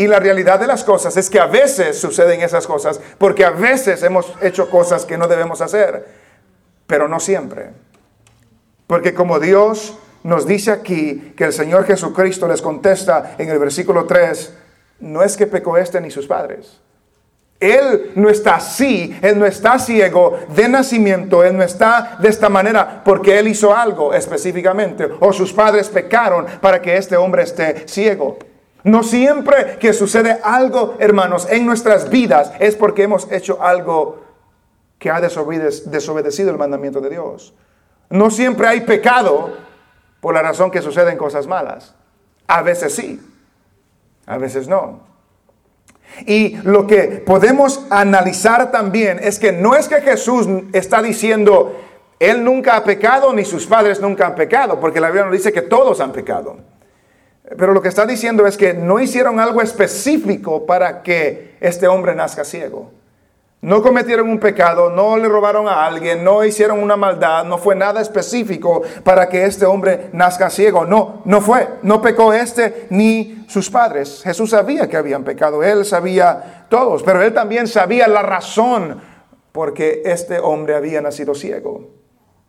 Y 0.00 0.06
la 0.06 0.18
realidad 0.18 0.58
de 0.58 0.66
las 0.66 0.82
cosas 0.82 1.14
es 1.18 1.28
que 1.28 1.38
a 1.38 1.44
veces 1.44 2.00
suceden 2.00 2.40
esas 2.40 2.66
cosas 2.66 2.98
porque 3.18 3.44
a 3.44 3.50
veces 3.50 4.02
hemos 4.02 4.32
hecho 4.40 4.70
cosas 4.70 5.04
que 5.04 5.18
no 5.18 5.28
debemos 5.28 5.60
hacer, 5.60 6.06
pero 6.86 7.06
no 7.06 7.20
siempre. 7.20 7.72
Porque 8.86 9.12
como 9.12 9.38
Dios 9.38 9.98
nos 10.22 10.46
dice 10.46 10.70
aquí 10.70 11.34
que 11.36 11.44
el 11.44 11.52
Señor 11.52 11.84
Jesucristo 11.84 12.48
les 12.48 12.62
contesta 12.62 13.34
en 13.36 13.50
el 13.50 13.58
versículo 13.58 14.06
3, 14.06 14.54
no 15.00 15.22
es 15.22 15.36
que 15.36 15.46
pecó 15.46 15.76
este 15.76 16.00
ni 16.00 16.10
sus 16.10 16.26
padres. 16.26 16.80
Él 17.60 18.12
no 18.14 18.30
está 18.30 18.54
así, 18.54 19.14
Él 19.20 19.38
no 19.38 19.44
está 19.44 19.78
ciego 19.78 20.38
de 20.48 20.66
nacimiento, 20.66 21.44
Él 21.44 21.58
no 21.58 21.62
está 21.62 22.16
de 22.18 22.30
esta 22.30 22.48
manera 22.48 23.02
porque 23.04 23.38
Él 23.38 23.48
hizo 23.48 23.76
algo 23.76 24.14
específicamente 24.14 25.06
o 25.20 25.30
sus 25.30 25.52
padres 25.52 25.90
pecaron 25.90 26.46
para 26.62 26.80
que 26.80 26.96
este 26.96 27.18
hombre 27.18 27.42
esté 27.42 27.86
ciego. 27.86 28.38
No 28.84 29.02
siempre 29.02 29.78
que 29.78 29.92
sucede 29.92 30.38
algo, 30.42 30.96
hermanos, 30.98 31.46
en 31.50 31.66
nuestras 31.66 32.08
vidas 32.08 32.52
es 32.60 32.76
porque 32.76 33.02
hemos 33.02 33.30
hecho 33.30 33.62
algo 33.62 34.22
que 34.98 35.10
ha 35.10 35.20
desobedecido 35.20 36.50
el 36.50 36.58
mandamiento 36.58 37.00
de 37.00 37.10
Dios. 37.10 37.54
No 38.08 38.30
siempre 38.30 38.66
hay 38.66 38.82
pecado 38.82 39.56
por 40.20 40.34
la 40.34 40.42
razón 40.42 40.70
que 40.70 40.82
suceden 40.82 41.16
cosas 41.16 41.46
malas. 41.46 41.94
A 42.46 42.62
veces 42.62 42.94
sí, 42.94 43.20
a 44.26 44.38
veces 44.38 44.68
no. 44.68 45.00
Y 46.26 46.56
lo 46.64 46.86
que 46.86 47.22
podemos 47.24 47.86
analizar 47.90 48.70
también 48.70 49.20
es 49.22 49.38
que 49.38 49.52
no 49.52 49.74
es 49.74 49.88
que 49.88 50.00
Jesús 50.00 50.46
está 50.72 51.02
diciendo, 51.02 51.80
Él 52.18 52.44
nunca 52.44 52.76
ha 52.76 52.84
pecado 52.84 53.32
ni 53.32 53.44
sus 53.44 53.66
padres 53.66 54.00
nunca 54.00 54.26
han 54.26 54.34
pecado, 54.34 54.80
porque 54.80 55.00
la 55.00 55.08
Biblia 55.08 55.24
nos 55.24 55.32
dice 55.32 55.52
que 55.52 55.62
todos 55.62 56.00
han 56.00 56.12
pecado. 56.12 56.58
Pero 57.56 57.72
lo 57.72 57.82
que 57.82 57.88
está 57.88 58.06
diciendo 58.06 58.46
es 58.46 58.56
que 58.56 58.74
no 58.74 59.00
hicieron 59.00 59.40
algo 59.40 59.60
específico 59.60 60.66
para 60.66 61.02
que 61.02 61.56
este 61.60 61.88
hombre 61.88 62.14
nazca 62.14 62.44
ciego. 62.44 62.92
No 63.62 63.82
cometieron 63.82 64.30
un 64.30 64.38
pecado, 64.38 64.88
no 64.88 65.18
le 65.18 65.28
robaron 65.28 65.68
a 65.68 65.84
alguien, 65.84 66.24
no 66.24 66.42
hicieron 66.44 66.82
una 66.82 66.96
maldad, 66.96 67.44
no 67.44 67.58
fue 67.58 67.74
nada 67.74 68.00
específico 68.00 68.80
para 69.04 69.28
que 69.28 69.44
este 69.44 69.66
hombre 69.66 70.08
nazca 70.12 70.48
ciego. 70.48 70.86
No, 70.86 71.20
no 71.26 71.42
fue, 71.42 71.68
no 71.82 72.00
pecó 72.00 72.32
este 72.32 72.86
ni 72.88 73.44
sus 73.48 73.68
padres. 73.68 74.22
Jesús 74.22 74.50
sabía 74.50 74.88
que 74.88 74.96
habían 74.96 75.24
pecado, 75.24 75.62
él 75.62 75.84
sabía 75.84 76.66
todos, 76.70 77.02
pero 77.02 77.20
él 77.20 77.34
también 77.34 77.66
sabía 77.66 78.08
la 78.08 78.22
razón 78.22 79.02
por 79.52 79.74
qué 79.74 80.02
este 80.06 80.38
hombre 80.38 80.74
había 80.74 81.02
nacido 81.02 81.34
ciego. 81.34 81.90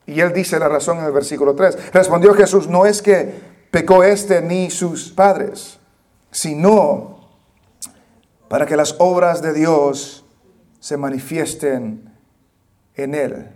Y 0.05 0.21
él 0.21 0.31
dice 0.31 0.59
la 0.59 0.69
razón 0.69 0.99
en 0.99 1.05
el 1.05 1.11
versículo 1.11 1.55
3. 1.55 1.91
Respondió 1.91 2.33
Jesús, 2.33 2.69
no 2.69 2.85
es 2.85 3.01
que 3.01 3.33
pecó 3.71 4.03
este 4.03 4.41
ni 4.41 4.69
sus 4.69 5.09
padres, 5.09 5.79
sino 6.29 7.21
para 8.47 8.65
que 8.65 8.75
las 8.75 8.95
obras 8.99 9.41
de 9.41 9.53
Dios 9.53 10.25
se 10.79 10.97
manifiesten 10.97 12.13
en 12.95 13.15
él. 13.15 13.49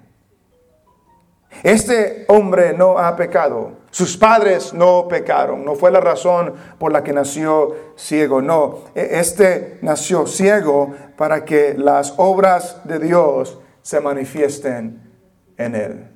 Este 1.63 2.25
hombre 2.27 2.73
no 2.73 2.97
ha 2.97 3.15
pecado. 3.15 3.73
Sus 3.91 4.17
padres 4.17 4.73
no 4.73 5.07
pecaron. 5.07 5.63
No 5.63 5.75
fue 5.75 5.91
la 5.91 6.01
razón 6.01 6.53
por 6.77 6.91
la 6.91 7.03
que 7.03 7.13
nació 7.13 7.75
ciego. 7.95 8.41
No, 8.41 8.79
e, 8.93 9.19
este 9.19 9.79
nació 9.81 10.27
ciego 10.27 10.93
para 11.17 11.45
que 11.45 11.73
las 11.77 12.13
obras 12.17 12.81
de 12.83 12.99
Dios 12.99 13.57
se 13.81 14.01
manifiesten 14.01 15.01
en 15.57 15.75
él. 15.75 16.07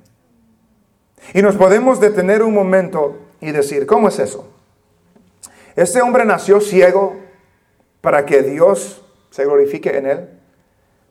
Y 1.32 1.42
nos 1.42 1.56
podemos 1.56 2.00
detener 2.00 2.42
un 2.42 2.54
momento 2.54 3.29
y 3.40 3.52
decir, 3.52 3.86
¿cómo 3.86 4.08
es 4.08 4.18
eso? 4.18 4.46
Este 5.76 6.02
hombre 6.02 6.24
nació 6.24 6.60
ciego 6.60 7.16
para 8.00 8.26
que 8.26 8.42
Dios 8.42 9.02
se 9.30 9.44
glorifique 9.44 9.96
en 9.96 10.06
él. 10.06 10.28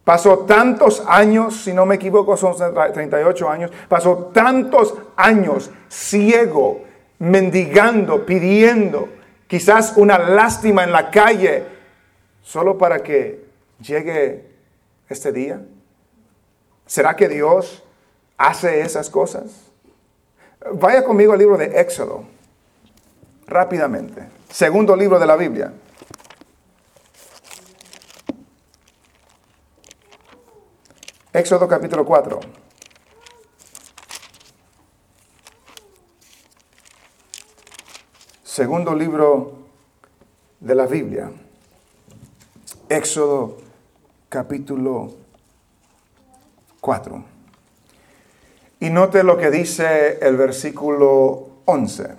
Pasó 0.04 0.40
tantos 0.40 1.04
años, 1.08 1.64
si 1.64 1.74
no 1.74 1.86
me 1.86 1.96
equivoco, 1.96 2.36
son 2.36 2.56
38 2.56 3.50
años, 3.50 3.72
pasó 3.88 4.32
tantos 4.34 4.96
años 5.16 5.70
ciego, 5.88 6.84
mendigando, 7.20 8.26
pidiendo, 8.26 9.10
quizás 9.48 9.94
una 9.98 10.18
lástima 10.18 10.84
en 10.84 10.92
la 10.92 11.12
calle, 11.12 11.64
solo 12.42 12.78
para 12.78 13.04
que 13.04 13.46
llegue 13.80 14.46
este 15.10 15.32
día. 15.32 15.62
¿Será 16.86 17.16
que 17.16 17.30
Dios 17.30 17.84
hace 18.38 18.82
esas 18.82 19.12
cosas? 19.12 19.69
Vaya 20.62 21.06
conmigo 21.06 21.32
al 21.32 21.40
libro 21.40 21.58
de 21.58 21.80
Éxodo, 21.80 22.26
rápidamente. 23.48 24.28
Segundo 24.50 24.94
libro 24.96 25.18
de 25.18 25.26
la 25.26 25.38
Biblia. 25.38 25.74
Éxodo 31.32 31.66
capítulo 31.66 32.06
4. 32.06 32.40
Segundo 38.44 38.94
libro 38.94 39.54
de 40.60 40.76
la 40.76 40.86
Biblia. 40.88 41.32
Éxodo 42.90 43.56
capítulo 44.28 45.14
4. 46.82 47.39
Y 48.80 48.90
note 48.90 49.24
lo 49.24 49.38
que 49.38 49.52
dice 49.52 50.20
el 50.22 50.38
versículo 50.38 51.50
11. 51.66 52.16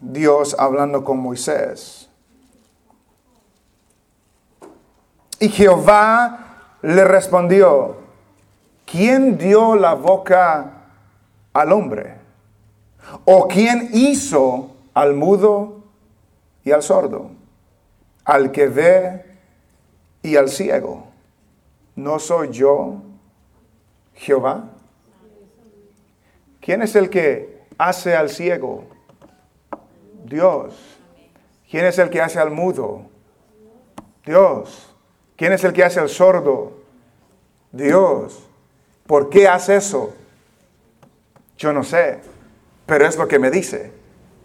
Dios 0.00 0.56
hablando 0.58 1.04
con 1.04 1.18
Moisés. 1.18 2.08
Y 5.38 5.48
Jehová 5.48 6.78
le 6.82 7.04
respondió, 7.04 7.96
¿quién 8.84 9.38
dio 9.38 9.76
la 9.76 9.94
boca 9.94 10.84
al 11.52 11.72
hombre? 11.72 12.16
¿O 13.24 13.46
quién 13.46 13.90
hizo 13.92 14.70
al 14.94 15.14
mudo 15.14 15.82
y 16.64 16.72
al 16.72 16.82
sordo? 16.82 17.30
Al 18.24 18.50
que 18.50 18.66
ve 18.66 19.24
y 20.22 20.36
al 20.36 20.48
ciego. 20.48 21.06
¿No 21.94 22.18
soy 22.18 22.50
yo 22.50 22.96
Jehová? 24.14 24.73
¿Quién 26.64 26.80
es 26.80 26.96
el 26.96 27.10
que 27.10 27.58
hace 27.76 28.16
al 28.16 28.30
ciego? 28.30 28.84
Dios. 30.24 30.74
¿Quién 31.70 31.84
es 31.84 31.98
el 31.98 32.08
que 32.08 32.22
hace 32.22 32.38
al 32.38 32.50
mudo? 32.50 33.02
Dios. 34.24 34.96
¿Quién 35.36 35.52
es 35.52 35.62
el 35.62 35.74
que 35.74 35.84
hace 35.84 36.00
al 36.00 36.08
sordo? 36.08 36.72
Dios. 37.70 38.48
¿Por 39.06 39.28
qué 39.28 39.46
hace 39.46 39.76
eso? 39.76 40.14
Yo 41.58 41.74
no 41.74 41.84
sé, 41.84 42.20
pero 42.86 43.06
es 43.06 43.18
lo 43.18 43.28
que 43.28 43.38
me 43.38 43.50
dice. 43.50 43.92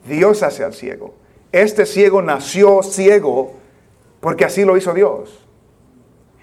Dios 0.05 0.43
hace 0.43 0.65
al 0.65 0.73
ciego. 0.73 1.13
Este 1.53 1.85
ciego 1.85 2.21
nació 2.21 2.83
ciego 2.83 3.53
porque 4.19 4.43
así 4.43 4.65
lo 4.65 4.75
hizo 4.75 4.93
Dios. 4.93 5.47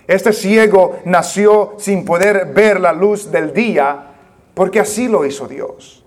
Este 0.07 0.33
ciego 0.33 0.99
nació 1.05 1.75
sin 1.77 2.07
poder 2.07 2.47
ver 2.55 2.81
la 2.81 2.95
luz 2.95 3.31
del 3.31 3.53
día 3.53 4.15
porque 4.57 4.81
así 4.81 5.07
lo 5.07 5.27
hizo 5.27 5.47
Dios. 5.47 6.03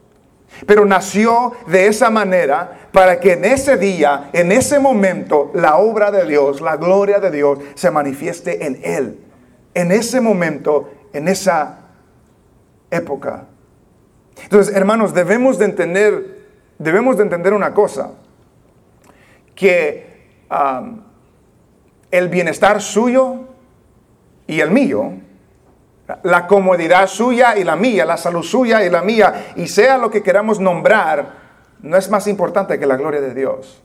Pero 0.66 0.84
nació 0.84 1.54
de 1.68 1.86
esa 1.86 2.10
manera 2.10 2.90
para 2.92 3.20
que 3.20 3.34
en 3.34 3.46
ese 3.46 3.78
día, 3.78 4.32
en 4.34 4.52
ese 4.52 4.80
momento, 4.80 5.52
la 5.54 5.78
obra 5.78 6.10
de 6.10 6.26
Dios, 6.26 6.60
la 6.60 6.76
gloria 6.76 7.20
de 7.20 7.30
Dios 7.30 7.60
se 7.76 7.92
manifieste 7.92 8.66
en 8.66 8.82
Él. 8.84 9.20
En 9.76 9.92
ese 9.92 10.20
momento, 10.20 10.90
en 11.14 11.28
esa 11.28 11.92
época. 12.90 13.46
Entonces, 14.42 14.76
hermanos, 14.76 15.14
debemos 15.14 15.60
de 15.60 15.66
entender, 15.66 16.48
debemos 16.80 17.18
de 17.18 17.24
entender 17.24 17.54
una 17.54 17.76
cosa, 17.76 18.14
que 19.54 20.08
el 22.10 22.30
bienestar 22.30 22.82
suyo 22.82 23.42
y 24.48 24.60
el 24.60 24.72
mío, 24.72 25.29
la 26.24 26.48
comodidad 26.48 27.08
suya 27.08 27.58
y 27.58 27.64
la 27.64 27.76
mía, 27.76 28.06
la 28.06 28.18
salud 28.18 28.44
suya 28.44 28.84
y 28.84 28.90
la 28.90 29.02
mía, 29.02 29.54
y 29.56 29.68
sea 29.68 29.98
lo 29.98 30.10
que 30.10 30.24
queramos 30.24 30.60
nombrar, 30.60 31.50
no 31.82 31.98
es 31.98 32.10
más 32.10 32.28
importante 32.28 32.80
que 32.80 32.86
la 32.86 32.98
gloria 32.98 33.22
de 33.22 33.34
Dios. 33.34 33.82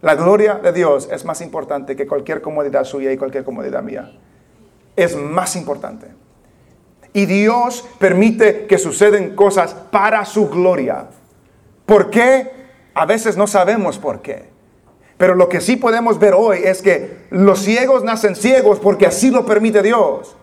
La 0.00 0.14
gloria 0.14 0.56
de 0.56 0.72
Dios 0.72 1.08
es 1.10 1.24
más 1.24 1.40
importante 1.40 1.96
que 1.96 2.06
cualquier 2.06 2.42
comodidad 2.42 2.84
suya 2.84 3.12
y 3.12 3.16
cualquier 3.16 3.44
comodidad 3.44 3.82
mía. 3.82 4.12
Es 4.96 5.16
más 5.16 5.56
importante. 5.56 6.08
Y 7.12 7.26
Dios 7.26 7.88
permite 7.98 8.66
que 8.66 8.76
suceden 8.76 9.34
cosas 9.34 9.72
para 9.72 10.24
su 10.24 10.48
gloria. 10.50 11.06
¿Por 11.86 12.10
qué? 12.10 12.50
A 12.92 13.06
veces 13.06 13.36
no 13.36 13.46
sabemos 13.46 13.98
por 13.98 14.20
qué. 14.20 14.50
Pero 15.16 15.34
lo 15.34 15.48
que 15.48 15.60
sí 15.60 15.76
podemos 15.76 16.18
ver 16.18 16.34
hoy 16.34 16.60
es 16.64 16.82
que 16.82 17.24
los 17.30 17.60
ciegos 17.60 18.04
nacen 18.04 18.36
ciegos 18.36 18.80
porque 18.80 19.06
así 19.06 19.30
lo 19.30 19.46
permite 19.46 19.82
Dios. 19.82 20.36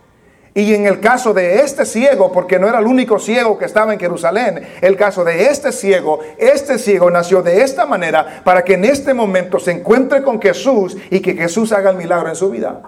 Y 0.54 0.74
en 0.74 0.86
el 0.86 1.00
caso 1.00 1.34
de 1.34 1.62
este 1.62 1.86
ciego, 1.86 2.32
porque 2.32 2.60
no 2.60 2.68
era 2.68 2.80
el 2.80 2.86
único 2.86 3.20
ciego 3.20 3.58
que 3.58 3.66
estaba 3.66 3.94
en 3.94 4.00
Jerusalén, 4.00 4.68
el 4.82 4.98
caso 4.98 5.24
de 5.24 5.46
este 5.46 5.72
ciego, 5.72 6.20
este 6.38 6.78
ciego 6.78 7.10
nació 7.10 7.42
de 7.42 7.62
esta 7.62 7.86
manera 7.86 8.42
para 8.44 8.64
que 8.64 8.74
en 8.74 8.84
este 8.84 9.14
momento 9.14 9.60
se 9.60 9.72
encuentre 9.72 10.22
con 10.22 10.42
Jesús 10.42 10.98
y 11.10 11.22
que 11.22 11.36
Jesús 11.36 11.72
haga 11.72 11.92
el 11.92 11.96
milagro 11.96 12.28
en 12.28 12.36
su 12.36 12.50
vida. 12.50 12.82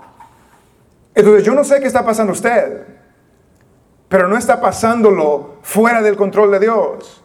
Entonces 1.16 1.46
yo 1.46 1.54
no 1.54 1.64
sé 1.64 1.80
qué 1.80 1.88
está 1.88 2.04
pasando 2.04 2.34
usted, 2.34 2.86
pero 4.10 4.28
no 4.28 4.38
está 4.38 4.60
pasándolo 4.60 5.56
fuera 5.62 6.02
del 6.02 6.18
control 6.18 6.52
de 6.52 6.60
Dios. 6.60 7.24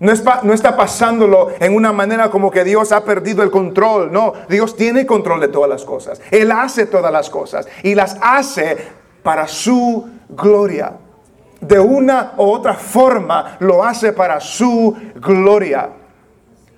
No, 0.00 0.12
no, 0.44 0.54
está 0.54 0.76
pasándolo 0.76 1.48
en 1.58 1.74
una 1.74 1.92
manera 1.92 2.30
como 2.30 2.52
que 2.52 2.62
Dios 2.62 2.92
ha 2.92 3.04
perdido 3.04 3.42
el 3.42 3.50
control. 3.50 4.12
No, 4.12 4.32
Dios 4.48 4.76
tiene 4.76 5.04
control 5.04 5.40
de 5.40 5.48
todas 5.48 5.68
las 5.68 5.84
cosas. 5.84 6.20
Él 6.30 6.52
hace 6.52 6.86
todas 6.86 7.12
las 7.12 7.28
cosas 7.28 7.66
y 7.82 7.96
las 7.96 8.16
hace 8.22 8.78
para 9.22 9.46
su 9.46 10.08
gloria. 10.28 10.96
De 11.60 11.78
una 11.78 12.34
u 12.36 12.42
otra 12.42 12.74
forma 12.74 13.56
lo 13.60 13.82
hace 13.82 14.12
para 14.12 14.40
su 14.40 14.96
gloria. 15.16 15.90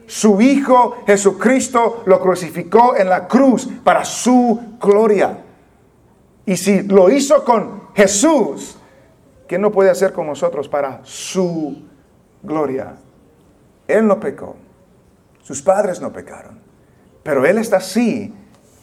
Su 0.06 0.40
Hijo 0.40 0.97
Jesucristo 1.06 2.02
lo 2.06 2.20
crucificó 2.20 2.97
en 2.97 3.09
la 3.09 3.28
cruz 3.28 3.68
para 3.85 4.04
su 4.04 4.76
gloria. 4.80 5.38
Y 6.47 6.56
si 6.56 6.82
lo 6.82 7.11
hizo 7.11 7.44
con 7.44 7.94
Jesús, 7.94 8.76
¿qué 9.47 9.59
no 9.59 9.70
puede 9.70 9.90
hacer 9.90 10.12
con 10.12 10.26
nosotros 10.26 10.68
para 10.68 11.00
su 11.04 11.82
gloria? 12.42 12.97
Él 13.87 14.06
no 14.06 14.18
pecó, 14.18 14.56
sus 15.42 15.62
padres 15.62 16.00
no 16.00 16.12
pecaron, 16.12 16.59
pero 17.23 17.44
Él 17.44 17.59
está 17.59 17.76
así 17.76 18.35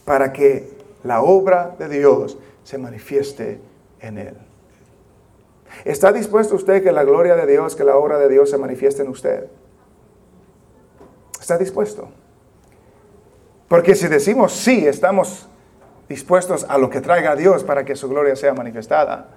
para 0.04 0.32
que 0.32 0.78
la 1.04 1.20
obra 1.20 1.74
de 1.78 1.88
Dios 1.88 2.38
se 2.68 2.76
manifieste 2.76 3.58
en 3.98 4.18
Él. 4.18 4.36
¿Está 5.86 6.12
dispuesto 6.12 6.54
usted 6.54 6.82
que 6.82 6.92
la 6.92 7.02
gloria 7.02 7.34
de 7.34 7.46
Dios, 7.46 7.74
que 7.74 7.82
la 7.82 7.96
obra 7.96 8.18
de 8.18 8.28
Dios 8.28 8.50
se 8.50 8.58
manifieste 8.58 9.00
en 9.00 9.08
usted? 9.08 9.46
¿Está 11.40 11.56
dispuesto? 11.56 12.10
Porque 13.68 13.94
si 13.94 14.06
decimos 14.06 14.52
sí, 14.52 14.86
estamos 14.86 15.48
dispuestos 16.10 16.66
a 16.68 16.76
lo 16.76 16.90
que 16.90 17.00
traiga 17.00 17.34
Dios 17.36 17.64
para 17.64 17.86
que 17.86 17.96
su 17.96 18.06
gloria 18.06 18.36
sea 18.36 18.52
manifestada. 18.52 19.28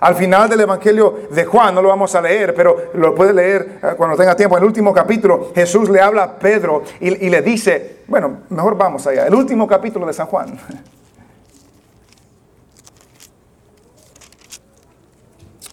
Al 0.00 0.14
final 0.14 0.48
del 0.48 0.60
Evangelio 0.62 1.28
de 1.30 1.44
Juan, 1.44 1.74
no 1.74 1.82
lo 1.82 1.90
vamos 1.90 2.14
a 2.14 2.22
leer, 2.22 2.54
pero 2.54 2.90
lo 2.94 3.14
puede 3.14 3.34
leer 3.34 3.80
eh, 3.82 3.94
cuando 3.98 4.16
tenga 4.16 4.34
tiempo. 4.34 4.56
En 4.56 4.62
el 4.62 4.66
último 4.66 4.94
capítulo, 4.94 5.52
Jesús 5.54 5.90
le 5.90 6.00
habla 6.00 6.22
a 6.22 6.38
Pedro 6.38 6.84
y, 7.00 7.26
y 7.26 7.28
le 7.28 7.42
dice, 7.42 7.98
bueno, 8.08 8.44
mejor 8.48 8.78
vamos 8.78 9.06
allá. 9.06 9.26
El 9.26 9.34
último 9.34 9.68
capítulo 9.68 10.06
de 10.06 10.14
San 10.14 10.26
Juan. 10.26 10.58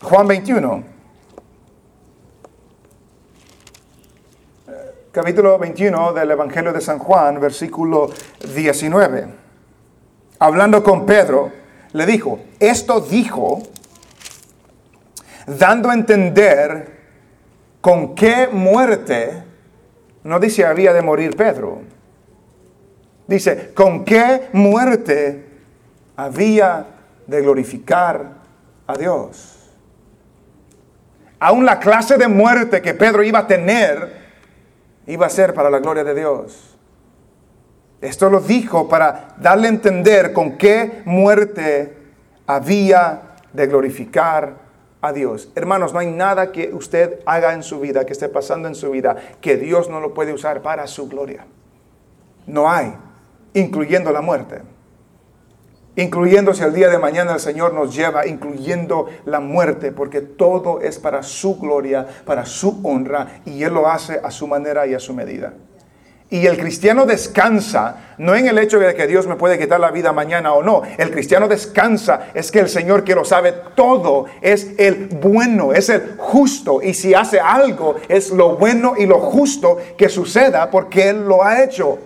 Juan 0.01 0.27
21. 0.27 0.83
Capítulo 5.11 5.57
21 5.57 6.13
del 6.13 6.31
Evangelio 6.31 6.71
de 6.71 6.81
San 6.81 6.99
Juan, 6.99 7.39
versículo 7.39 8.11
19. 8.53 9.27
Hablando 10.37 10.83
con 10.83 11.07
Pedro, 11.07 11.51
le 11.93 12.05
dijo, 12.05 12.39
esto 12.59 13.01
dijo, 13.01 13.63
dando 15.47 15.89
a 15.89 15.95
entender 15.95 16.95
con 17.81 18.13
qué 18.13 18.47
muerte, 18.51 19.43
no 20.23 20.39
dice 20.39 20.63
había 20.63 20.93
de 20.93 21.01
morir 21.01 21.35
Pedro, 21.35 21.81
dice, 23.25 23.73
con 23.73 24.05
qué 24.05 24.49
muerte 24.53 25.45
había 26.15 26.85
de 27.25 27.41
glorificar 27.41 28.33
a 28.85 28.95
Dios. 28.95 29.56
Aún 31.39 31.65
la 31.65 31.79
clase 31.79 32.17
de 32.17 32.27
muerte 32.27 32.81
que 32.81 32.93
Pedro 32.93 33.23
iba 33.23 33.39
a 33.39 33.47
tener 33.47 34.25
iba 35.05 35.25
a 35.25 35.29
ser 35.29 35.53
para 35.53 35.69
la 35.69 35.79
gloria 35.79 36.03
de 36.03 36.15
Dios. 36.15 36.77
Esto 38.01 38.29
lo 38.29 38.41
dijo 38.41 38.89
para 38.89 39.35
darle 39.37 39.67
a 39.67 39.71
entender 39.71 40.33
con 40.33 40.57
qué 40.57 41.01
muerte 41.05 41.97
había 42.45 43.21
de 43.53 43.67
glorificar 43.67 44.67
a 45.01 45.13
Dios. 45.13 45.51
Hermanos, 45.55 45.93
no 45.93 45.99
hay 45.99 46.07
nada 46.07 46.51
que 46.51 46.73
usted 46.73 47.19
haga 47.25 47.53
en 47.53 47.63
su 47.63 47.79
vida, 47.79 48.05
que 48.05 48.13
esté 48.13 48.29
pasando 48.29 48.67
en 48.67 48.75
su 48.75 48.91
vida, 48.91 49.15
que 49.41 49.57
Dios 49.57 49.89
no 49.89 49.99
lo 49.99 50.13
puede 50.13 50.33
usar 50.33 50.61
para 50.61 50.85
su 50.87 51.07
gloria. 51.07 51.45
No 52.45 52.69
hay, 52.69 52.93
incluyendo 53.53 54.11
la 54.11 54.21
muerte 54.21 54.61
incluyendo 55.97 56.53
si 56.53 56.63
el 56.63 56.73
día 56.73 56.89
de 56.89 56.97
mañana 56.97 57.33
el 57.33 57.39
Señor 57.39 57.73
nos 57.73 57.93
lleva, 57.93 58.25
incluyendo 58.25 59.07
la 59.25 59.39
muerte, 59.41 59.91
porque 59.91 60.21
todo 60.21 60.79
es 60.79 60.97
para 60.99 61.23
su 61.23 61.59
gloria, 61.59 62.07
para 62.25 62.45
su 62.45 62.79
honra, 62.83 63.41
y 63.45 63.61
Él 63.63 63.73
lo 63.73 63.89
hace 63.89 64.21
a 64.23 64.31
su 64.31 64.47
manera 64.47 64.87
y 64.87 64.93
a 64.93 64.99
su 64.99 65.13
medida. 65.13 65.53
Y 66.29 66.45
el 66.45 66.57
cristiano 66.57 67.05
descansa, 67.05 68.15
no 68.17 68.35
en 68.35 68.47
el 68.47 68.57
hecho 68.57 68.79
de 68.79 68.93
que 68.93 69.07
Dios 69.07 69.27
me 69.27 69.37
puede 69.37 69.57
quitar 69.57 69.79
la 69.79 69.91
vida 69.91 70.11
mañana 70.11 70.53
o 70.53 70.61
no. 70.61 70.81
El 70.97 71.09
cristiano 71.09 71.47
descansa 71.47 72.27
es 72.33 72.51
que 72.51 72.59
el 72.59 72.67
Señor 72.67 73.05
que 73.05 73.15
lo 73.15 73.23
sabe 73.23 73.53
todo 73.75 74.25
es 74.41 74.71
el 74.77 75.07
bueno, 75.07 75.71
es 75.71 75.87
el 75.87 76.15
justo. 76.17 76.81
Y 76.83 76.93
si 76.95 77.13
hace 77.13 77.39
algo, 77.39 77.95
es 78.09 78.31
lo 78.31 78.57
bueno 78.57 78.95
y 78.97 79.05
lo 79.05 79.19
justo 79.19 79.77
que 79.97 80.09
suceda 80.09 80.69
porque 80.69 81.09
Él 81.09 81.25
lo 81.25 81.45
ha 81.45 81.63
hecho. 81.63 81.97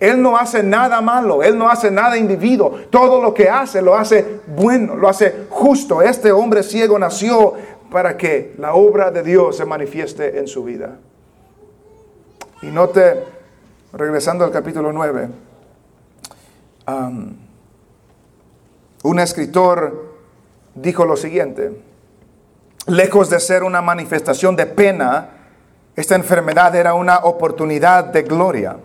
Él 0.00 0.20
no 0.20 0.36
hace 0.36 0.62
nada 0.62 1.00
malo, 1.00 1.42
Él 1.42 1.56
no 1.56 1.68
hace 1.68 1.90
nada 1.90 2.16
individuo. 2.16 2.70
Todo 2.90 3.22
lo 3.22 3.32
que 3.32 3.48
hace 3.48 3.80
lo 3.80 3.94
hace 3.94 4.40
bueno, 4.46 4.96
lo 4.96 5.08
hace 5.08 5.46
justo. 5.48 6.02
Este 6.02 6.32
hombre 6.32 6.62
ciego 6.62 6.98
nació 6.98 7.54
para 7.90 8.16
que 8.16 8.54
la 8.58 8.74
obra 8.74 9.10
de 9.10 9.22
Dios 9.22 9.56
se 9.56 9.64
manifieste 9.64 10.38
en 10.38 10.48
su 10.48 10.64
vida. 10.64 10.96
Y 12.62 12.66
note, 12.66 13.22
regresando 13.92 14.44
al 14.44 14.50
capítulo 14.50 14.92
9, 14.92 15.28
un 19.04 19.18
escritor 19.20 20.14
dijo 20.74 21.04
lo 21.04 21.16
siguiente, 21.16 21.80
lejos 22.86 23.30
de 23.30 23.38
ser 23.38 23.62
una 23.62 23.80
manifestación 23.80 24.56
de 24.56 24.66
pena, 24.66 25.28
esta 25.94 26.16
enfermedad 26.16 26.74
era 26.74 26.94
una 26.94 27.18
oportunidad 27.18 28.04
de 28.04 28.22
gloria. 28.22 28.76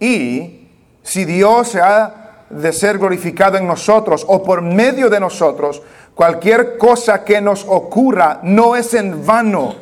Y 0.00 0.68
si 1.02 1.24
Dios 1.24 1.68
se 1.68 1.80
ha 1.80 2.44
de 2.50 2.72
ser 2.72 2.98
glorificado 2.98 3.56
en 3.56 3.66
nosotros 3.66 4.24
o 4.28 4.42
por 4.42 4.62
medio 4.62 5.08
de 5.08 5.20
nosotros, 5.20 5.82
cualquier 6.14 6.78
cosa 6.78 7.24
que 7.24 7.40
nos 7.40 7.64
ocurra 7.68 8.40
no 8.42 8.76
es 8.76 8.94
en 8.94 9.24
vano, 9.24 9.74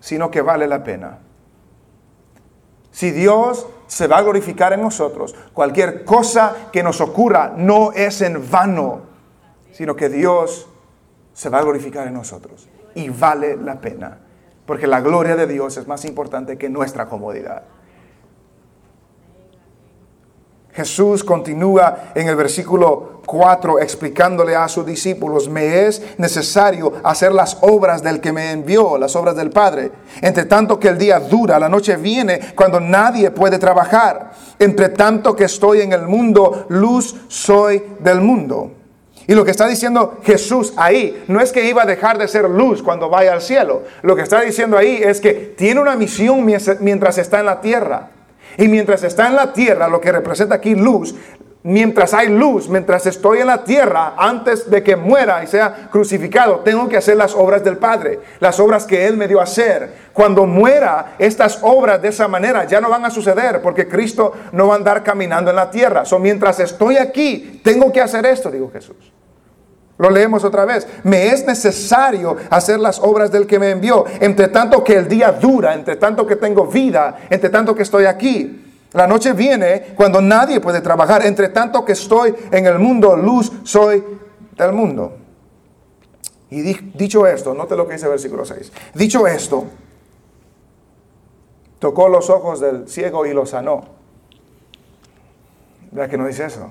sino 0.00 0.30
que 0.30 0.42
vale 0.42 0.66
la 0.66 0.82
pena. 0.82 1.18
Si 2.90 3.10
Dios 3.10 3.66
se 3.86 4.06
va 4.06 4.18
a 4.18 4.22
glorificar 4.22 4.72
en 4.72 4.82
nosotros, 4.82 5.34
cualquier 5.52 6.04
cosa 6.04 6.68
que 6.72 6.82
nos 6.82 7.00
ocurra 7.00 7.52
no 7.56 7.92
es 7.92 8.20
en 8.20 8.50
vano, 8.50 9.02
sino 9.72 9.96
que 9.96 10.08
Dios 10.08 10.68
se 11.32 11.48
va 11.48 11.58
a 11.58 11.62
glorificar 11.62 12.06
en 12.06 12.14
nosotros. 12.14 12.68
Y 12.94 13.08
vale 13.08 13.56
la 13.56 13.80
pena, 13.80 14.18
porque 14.66 14.86
la 14.86 15.00
gloria 15.00 15.36
de 15.36 15.46
Dios 15.46 15.76
es 15.76 15.86
más 15.86 16.04
importante 16.04 16.58
que 16.58 16.68
nuestra 16.68 17.06
comodidad. 17.06 17.62
Jesús 20.80 21.22
continúa 21.22 22.12
en 22.14 22.26
el 22.26 22.36
versículo 22.36 23.20
4 23.26 23.80
explicándole 23.80 24.56
a 24.56 24.66
sus 24.66 24.86
discípulos, 24.86 25.46
me 25.46 25.86
es 25.86 26.02
necesario 26.16 26.94
hacer 27.04 27.32
las 27.32 27.58
obras 27.60 28.02
del 28.02 28.22
que 28.22 28.32
me 28.32 28.50
envió, 28.50 28.96
las 28.96 29.14
obras 29.14 29.36
del 29.36 29.50
Padre. 29.50 29.92
Entre 30.22 30.46
tanto 30.46 30.80
que 30.80 30.88
el 30.88 30.96
día 30.96 31.20
dura, 31.20 31.58
la 31.58 31.68
noche 31.68 31.96
viene 31.96 32.40
cuando 32.56 32.80
nadie 32.80 33.30
puede 33.30 33.58
trabajar. 33.58 34.32
Entre 34.58 34.88
tanto 34.88 35.36
que 35.36 35.44
estoy 35.44 35.82
en 35.82 35.92
el 35.92 36.08
mundo, 36.08 36.64
luz 36.70 37.14
soy 37.28 37.82
del 37.98 38.22
mundo. 38.22 38.70
Y 39.26 39.34
lo 39.34 39.44
que 39.44 39.50
está 39.50 39.66
diciendo 39.66 40.18
Jesús 40.22 40.72
ahí 40.76 41.24
no 41.28 41.42
es 41.42 41.52
que 41.52 41.68
iba 41.68 41.82
a 41.82 41.86
dejar 41.86 42.16
de 42.16 42.26
ser 42.26 42.48
luz 42.48 42.82
cuando 42.82 43.10
vaya 43.10 43.34
al 43.34 43.42
cielo. 43.42 43.82
Lo 44.00 44.16
que 44.16 44.22
está 44.22 44.40
diciendo 44.40 44.78
ahí 44.78 44.98
es 45.02 45.20
que 45.20 45.34
tiene 45.58 45.78
una 45.78 45.94
misión 45.94 46.42
mientras 46.80 47.18
está 47.18 47.38
en 47.40 47.46
la 47.46 47.60
tierra. 47.60 48.12
Y 48.60 48.68
mientras 48.68 49.02
está 49.02 49.26
en 49.26 49.36
la 49.36 49.54
tierra, 49.54 49.88
lo 49.88 50.02
que 50.02 50.12
representa 50.12 50.56
aquí 50.56 50.74
luz, 50.74 51.14
mientras 51.62 52.12
hay 52.12 52.28
luz, 52.28 52.68
mientras 52.68 53.06
estoy 53.06 53.38
en 53.38 53.46
la 53.46 53.64
tierra, 53.64 54.12
antes 54.18 54.70
de 54.70 54.82
que 54.82 54.96
muera 54.96 55.42
y 55.42 55.46
sea 55.46 55.88
crucificado, 55.90 56.60
tengo 56.60 56.86
que 56.86 56.98
hacer 56.98 57.16
las 57.16 57.34
obras 57.34 57.64
del 57.64 57.78
Padre, 57.78 58.20
las 58.38 58.60
obras 58.60 58.84
que 58.84 59.06
Él 59.06 59.16
me 59.16 59.28
dio 59.28 59.40
a 59.40 59.44
hacer. 59.44 60.10
Cuando 60.12 60.44
muera, 60.44 61.14
estas 61.18 61.58
obras 61.62 62.02
de 62.02 62.08
esa 62.08 62.28
manera 62.28 62.66
ya 62.66 62.82
no 62.82 62.90
van 62.90 63.06
a 63.06 63.10
suceder 63.10 63.62
porque 63.62 63.88
Cristo 63.88 64.34
no 64.52 64.68
va 64.68 64.74
a 64.74 64.76
andar 64.76 65.02
caminando 65.02 65.48
en 65.48 65.56
la 65.56 65.70
tierra. 65.70 66.04
So, 66.04 66.18
mientras 66.18 66.60
estoy 66.60 66.98
aquí, 66.98 67.62
tengo 67.64 67.90
que 67.90 68.02
hacer 68.02 68.26
esto, 68.26 68.50
dijo 68.50 68.70
Jesús. 68.70 69.10
Lo 70.00 70.08
leemos 70.08 70.44
otra 70.44 70.64
vez. 70.64 70.88
Me 71.04 71.28
es 71.28 71.44
necesario 71.44 72.34
hacer 72.48 72.80
las 72.80 72.98
obras 73.00 73.30
del 73.30 73.46
que 73.46 73.58
me 73.58 73.68
envió. 73.68 74.06
Entre 74.18 74.48
tanto 74.48 74.82
que 74.82 74.94
el 74.94 75.06
día 75.06 75.30
dura, 75.30 75.74
entre 75.74 75.96
tanto 75.96 76.26
que 76.26 76.36
tengo 76.36 76.66
vida, 76.66 77.18
entre 77.28 77.50
tanto 77.50 77.74
que 77.74 77.82
estoy 77.82 78.06
aquí. 78.06 78.64
La 78.92 79.06
noche 79.06 79.34
viene 79.34 79.92
cuando 79.94 80.22
nadie 80.22 80.58
puede 80.58 80.80
trabajar. 80.80 81.26
Entre 81.26 81.50
tanto 81.50 81.84
que 81.84 81.92
estoy 81.92 82.34
en 82.50 82.64
el 82.64 82.78
mundo, 82.78 83.14
luz 83.14 83.52
soy 83.62 84.02
del 84.56 84.72
mundo. 84.72 85.18
Y 86.48 86.62
dicho 86.62 87.26
esto, 87.26 87.52
note 87.52 87.76
lo 87.76 87.86
que 87.86 87.92
dice 87.92 88.06
el 88.06 88.12
versículo 88.12 88.46
6. 88.46 88.72
Dicho 88.94 89.26
esto, 89.26 89.66
tocó 91.78 92.08
los 92.08 92.30
ojos 92.30 92.58
del 92.58 92.88
ciego 92.88 93.26
y 93.26 93.34
lo 93.34 93.44
sanó. 93.44 93.84
¿Verdad 95.90 96.08
que 96.08 96.16
no 96.16 96.26
dice 96.26 96.46
eso? 96.46 96.70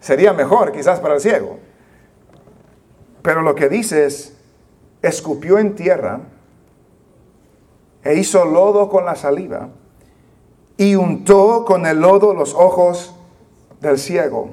Sería 0.00 0.32
mejor 0.32 0.72
quizás 0.72 0.98
para 0.98 1.14
el 1.14 1.20
ciego. 1.20 1.58
Pero 3.22 3.42
lo 3.42 3.54
que 3.54 3.68
dice 3.68 4.06
es, 4.06 4.34
escupió 5.02 5.58
en 5.58 5.74
tierra 5.74 6.20
e 8.02 8.14
hizo 8.14 8.44
lodo 8.46 8.88
con 8.88 9.04
la 9.04 9.14
saliva 9.14 9.68
y 10.76 10.96
untó 10.96 11.64
con 11.66 11.84
el 11.84 12.00
lodo 12.00 12.32
los 12.32 12.54
ojos 12.54 13.14
del 13.80 13.98
ciego. 13.98 14.50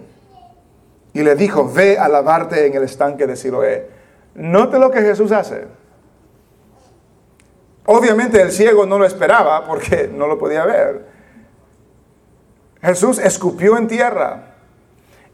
Y 1.14 1.24
le 1.24 1.36
dijo, 1.36 1.72
ve 1.72 1.98
a 1.98 2.10
lavarte 2.10 2.68
en 2.68 2.76
el 2.76 2.84
estanque 2.84 3.26
de 3.26 3.36
Siloé. 3.38 3.90
Note 4.36 4.78
lo 4.78 4.92
que 4.92 5.02
Jesús 5.02 5.32
hace. 5.32 5.66
Obviamente 7.86 8.42
el 8.42 8.52
ciego 8.52 8.86
no 8.86 9.00
lo 9.00 9.06
esperaba 9.06 9.66
porque 9.66 10.10
no 10.14 10.28
lo 10.28 10.38
podía 10.38 10.66
ver. 10.66 11.08
Jesús 12.82 13.18
escupió 13.18 13.78
en 13.78 13.88
tierra 13.88 14.47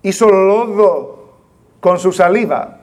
hizo 0.04 0.30
lodo 0.30 1.34
con 1.80 1.98
su 1.98 2.12
saliva. 2.12 2.80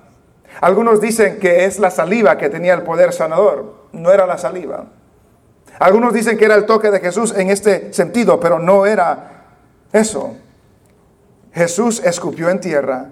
Algunos 0.60 1.00
dicen 1.00 1.38
que 1.38 1.64
es 1.64 1.78
la 1.78 1.90
saliva 1.90 2.36
que 2.36 2.48
tenía 2.48 2.74
el 2.74 2.82
poder 2.82 3.12
sanador, 3.12 3.74
no 3.92 4.10
era 4.10 4.26
la 4.26 4.36
saliva. 4.36 4.86
Algunos 5.78 6.12
dicen 6.12 6.36
que 6.36 6.44
era 6.44 6.56
el 6.56 6.66
toque 6.66 6.90
de 6.90 7.00
Jesús 7.00 7.32
en 7.36 7.48
este 7.50 7.92
sentido, 7.92 8.40
pero 8.40 8.58
no 8.58 8.84
era 8.84 9.44
eso. 9.92 10.34
Jesús 11.52 12.02
escupió 12.04 12.50
en 12.50 12.60
tierra, 12.60 13.08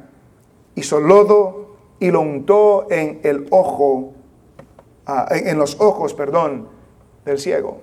hizo 0.75 1.01
lodo 1.01 1.77
y 1.99 2.11
lo 2.11 2.21
untó 2.21 2.87
en 2.91 3.21
el 3.23 3.47
ojo, 3.51 4.13
ah, 5.07 5.27
en 5.31 5.59
los 5.59 5.81
ojos, 5.81 6.15
perdón, 6.15 6.69
del 7.25 7.39
ciego. 7.39 7.81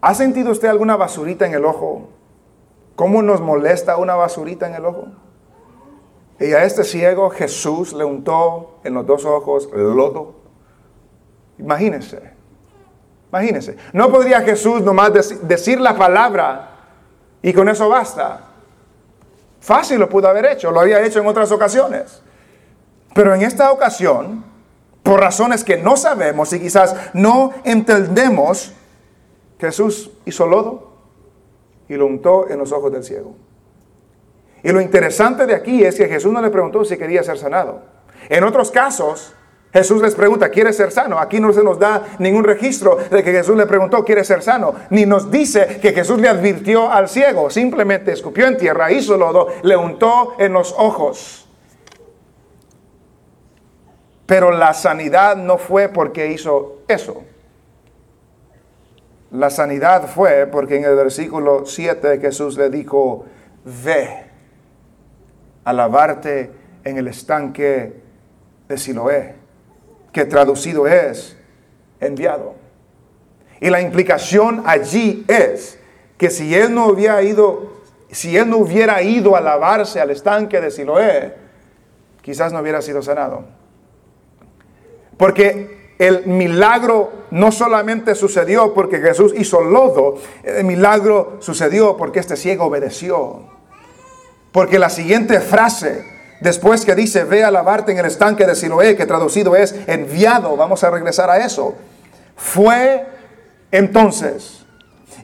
¿Ha 0.00 0.14
sentido 0.14 0.50
usted 0.50 0.68
alguna 0.68 0.96
basurita 0.96 1.46
en 1.46 1.54
el 1.54 1.64
ojo? 1.64 2.08
¿Cómo 2.96 3.22
nos 3.22 3.40
molesta 3.40 3.96
una 3.96 4.14
basurita 4.14 4.66
en 4.66 4.74
el 4.74 4.84
ojo? 4.84 5.06
Y 6.38 6.52
a 6.52 6.64
este 6.64 6.84
ciego 6.84 7.30
Jesús 7.30 7.92
le 7.92 8.04
untó 8.04 8.80
en 8.84 8.94
los 8.94 9.06
dos 9.06 9.24
ojos 9.24 9.68
lodo. 9.72 10.34
Imagínense, 11.58 12.20
imagínense. 13.30 13.76
No 13.92 14.10
podría 14.10 14.40
Jesús 14.40 14.82
nomás 14.82 15.12
decir 15.42 15.80
la 15.80 15.96
palabra 15.96 16.70
y 17.40 17.52
con 17.52 17.68
eso 17.68 17.88
basta. 17.88 18.48
Fácil 19.60 20.00
lo 20.00 20.08
pudo 20.08 20.28
haber 20.28 20.46
hecho, 20.46 20.72
lo 20.72 20.80
había 20.80 21.00
hecho 21.02 21.20
en 21.20 21.26
otras 21.26 21.52
ocasiones. 21.52 22.22
Pero 23.14 23.34
en 23.34 23.42
esta 23.42 23.70
ocasión, 23.70 24.44
por 25.02 25.20
razones 25.20 25.62
que 25.62 25.76
no 25.76 25.96
sabemos 25.96 26.52
y 26.52 26.60
quizás 26.60 26.96
no 27.14 27.52
entendemos, 27.62 28.72
Jesús 29.60 30.10
hizo 30.24 30.46
lodo 30.46 30.91
y 31.92 31.96
lo 31.96 32.06
untó 32.06 32.48
en 32.48 32.58
los 32.58 32.72
ojos 32.72 32.90
del 32.90 33.04
ciego. 33.04 33.34
Y 34.62 34.72
lo 34.72 34.80
interesante 34.80 35.44
de 35.44 35.54
aquí 35.54 35.84
es 35.84 35.96
que 35.96 36.08
Jesús 36.08 36.32
no 36.32 36.40
le 36.40 36.48
preguntó 36.48 36.84
si 36.86 36.96
quería 36.96 37.22
ser 37.22 37.36
sanado. 37.36 37.82
En 38.30 38.44
otros 38.44 38.70
casos, 38.70 39.34
Jesús 39.74 40.00
les 40.00 40.14
pregunta, 40.14 40.48
¿quiere 40.48 40.72
ser 40.72 40.90
sano? 40.90 41.18
Aquí 41.18 41.38
no 41.38 41.52
se 41.52 41.62
nos 41.62 41.78
da 41.78 42.02
ningún 42.18 42.44
registro 42.44 42.96
de 42.96 43.22
que 43.22 43.32
Jesús 43.32 43.56
le 43.56 43.66
preguntó, 43.66 44.04
¿quiere 44.04 44.24
ser 44.24 44.42
sano? 44.42 44.74
Ni 44.88 45.04
nos 45.04 45.30
dice 45.30 45.80
que 45.82 45.92
Jesús 45.92 46.18
le 46.18 46.28
advirtió 46.28 46.90
al 46.90 47.10
ciego. 47.10 47.50
Simplemente 47.50 48.12
escupió 48.12 48.46
en 48.46 48.56
tierra, 48.56 48.90
hizo 48.90 49.18
lodo, 49.18 49.48
le 49.62 49.76
untó 49.76 50.34
en 50.38 50.54
los 50.54 50.74
ojos. 50.78 51.46
Pero 54.24 54.50
la 54.50 54.72
sanidad 54.72 55.36
no 55.36 55.58
fue 55.58 55.90
porque 55.90 56.28
hizo 56.28 56.78
eso. 56.88 57.24
La 59.32 59.48
sanidad 59.48 60.08
fue 60.08 60.46
porque 60.46 60.76
en 60.76 60.84
el 60.84 60.94
versículo 60.94 61.64
7 61.64 62.20
Jesús 62.20 62.58
le 62.58 62.68
dijo, 62.68 63.24
ve 63.64 64.26
a 65.64 65.72
lavarte 65.72 66.50
en 66.84 66.98
el 66.98 67.08
estanque 67.08 68.02
de 68.68 68.76
Siloé, 68.76 69.34
que 70.12 70.26
traducido 70.26 70.86
es 70.86 71.36
enviado. 71.98 72.56
Y 73.58 73.70
la 73.70 73.80
implicación 73.80 74.64
allí 74.66 75.24
es 75.26 75.78
que 76.18 76.28
si 76.28 76.54
él 76.54 76.74
no 76.74 76.88
hubiera 76.88 77.22
ido, 77.22 77.72
si 78.10 78.36
él 78.36 78.50
no 78.50 78.58
hubiera 78.58 79.02
ido 79.02 79.34
a 79.34 79.40
lavarse 79.40 79.98
al 79.98 80.10
estanque 80.10 80.60
de 80.60 80.70
Siloé, 80.70 81.34
quizás 82.20 82.52
no 82.52 82.60
hubiera 82.60 82.82
sido 82.82 83.00
sanado. 83.00 83.44
Porque 85.16 85.81
el 86.06 86.26
milagro 86.26 87.12
no 87.30 87.52
solamente 87.52 88.16
sucedió 88.16 88.74
porque 88.74 88.98
Jesús 88.98 89.32
hizo 89.36 89.60
lodo, 89.60 90.16
el 90.42 90.64
milagro 90.64 91.36
sucedió 91.38 91.96
porque 91.96 92.18
este 92.18 92.36
ciego 92.36 92.64
obedeció. 92.64 93.42
Porque 94.50 94.80
la 94.80 94.90
siguiente 94.90 95.40
frase, 95.40 96.04
después 96.40 96.84
que 96.84 96.96
dice, 96.96 97.22
ve 97.22 97.44
a 97.44 97.52
lavarte 97.52 97.92
en 97.92 97.98
el 97.98 98.06
estanque 98.06 98.46
de 98.46 98.56
Siloé, 98.56 98.96
que 98.96 99.06
traducido 99.06 99.54
es 99.54 99.76
enviado, 99.86 100.56
vamos 100.56 100.82
a 100.82 100.90
regresar 100.90 101.30
a 101.30 101.44
eso, 101.44 101.74
fue 102.36 103.06
entonces 103.70 104.64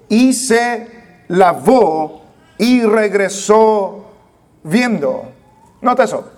y 0.09 0.33
se 0.33 0.87
lavó 1.27 2.23
y 2.57 2.83
regresó 2.85 4.07
viendo. 4.63 5.25
Nota 5.81 6.05
eso. 6.05 6.31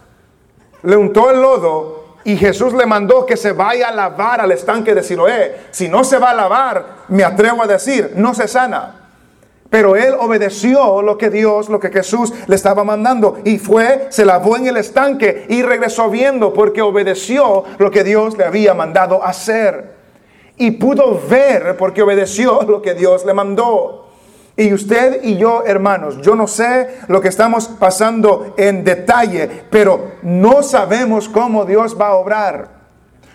Le 0.83 0.97
untó 0.97 1.31
el 1.31 1.43
lodo 1.43 2.00
y 2.25 2.37
Jesús 2.37 2.73
le 2.75 2.87
mandó 2.87 3.25
que 3.25 3.37
se 3.37 3.53
vaya 3.53 3.89
a 3.89 3.93
lavar 3.93 4.41
al 4.41 4.53
estanque 4.53 4.95
de 4.95 5.03
Siloé. 5.03 5.57
Si 5.71 5.89
no 5.89 6.05
se 6.05 6.19
va 6.19 6.31
a 6.31 6.35
lavar, 6.35 6.85
me 7.09 7.25
atrevo 7.25 7.63
a 7.63 7.67
decir, 7.67 8.13
no 8.17 8.35
se 8.35 8.47
sana. 8.47 8.97
Pero 9.71 9.95
él 9.97 10.15
obedeció 10.19 11.01
lo 11.01 11.17
que 11.17 11.31
Dios, 11.31 11.69
lo 11.69 11.79
que 11.79 11.91
Jesús 11.91 12.33
le 12.47 12.57
estaba 12.57 12.83
mandando. 12.85 13.39
Y 13.45 13.59
fue, 13.59 14.09
se 14.11 14.27
lavó 14.27 14.57
en 14.57 14.67
el 14.67 14.77
estanque 14.77 15.47
y 15.49 15.63
regresó 15.63 16.11
viendo 16.11 16.53
porque 16.53 16.83
obedeció 16.83 17.65
lo 17.79 17.91
que 17.91 18.05
Dios 18.05 18.37
le 18.37 18.45
había 18.45 18.75
mandado 18.75 19.25
hacer. 19.25 19.95
Y 20.57 20.73
pudo 20.73 21.19
ver 21.31 21.77
porque 21.79 22.03
obedeció 22.03 22.63
lo 22.63 22.83
que 22.83 22.95
Dios 22.95 23.25
le 23.25 23.33
mandó. 23.33 24.10
Y 24.61 24.75
usted 24.75 25.23
y 25.23 25.39
yo, 25.39 25.63
hermanos, 25.65 26.21
yo 26.21 26.35
no 26.35 26.47
sé 26.47 26.99
lo 27.09 27.23
que 27.23 27.29
estamos 27.29 27.67
pasando 27.67 28.53
en 28.59 28.85
detalle, 28.85 29.65
pero 29.71 30.17
no 30.21 30.63
sabemos 30.63 31.31
cómo 31.31 31.65
Dios 31.65 31.99
va 31.99 32.09
a 32.09 32.17
obrar. 32.17 32.69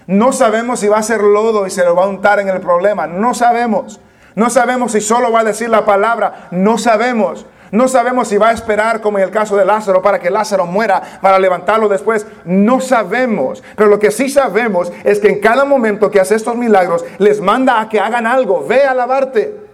No 0.05 0.31
sabemos 0.31 0.81
si 0.81 0.87
va 0.87 0.99
a 0.99 1.01
ser 1.01 1.23
lodo 1.23 1.65
y 1.65 1.71
se 1.71 1.83
lo 1.83 1.95
va 1.95 2.03
a 2.03 2.09
untar 2.09 2.39
en 2.39 2.49
el 2.49 2.61
problema. 2.61 3.07
No 3.07 3.33
sabemos. 3.33 3.99
No 4.35 4.51
sabemos 4.51 4.91
si 4.91 5.01
solo 5.01 5.31
va 5.31 5.39
a 5.39 5.43
decir 5.45 5.67
la 5.67 5.83
palabra. 5.83 6.47
No 6.51 6.77
sabemos. 6.77 7.47
No 7.71 7.87
sabemos 7.87 8.27
si 8.27 8.37
va 8.37 8.49
a 8.49 8.53
esperar, 8.53 9.01
como 9.01 9.17
en 9.17 9.23
el 9.23 9.31
caso 9.31 9.57
de 9.57 9.65
Lázaro, 9.65 10.03
para 10.03 10.19
que 10.19 10.29
Lázaro 10.29 10.67
muera, 10.67 11.01
para 11.23 11.39
levantarlo 11.39 11.89
después. 11.89 12.27
No 12.45 12.79
sabemos. 12.79 13.63
Pero 13.75 13.89
lo 13.89 13.97
que 13.97 14.11
sí 14.11 14.29
sabemos 14.29 14.93
es 15.03 15.17
que 15.17 15.29
en 15.29 15.39
cada 15.39 15.65
momento 15.65 16.11
que 16.11 16.19
hace 16.19 16.35
estos 16.35 16.55
milagros, 16.55 17.03
les 17.17 17.41
manda 17.41 17.81
a 17.81 17.89
que 17.89 17.99
hagan 17.99 18.27
algo. 18.27 18.63
Ve 18.67 18.83
a 18.83 18.93
lavarte. 18.93 19.64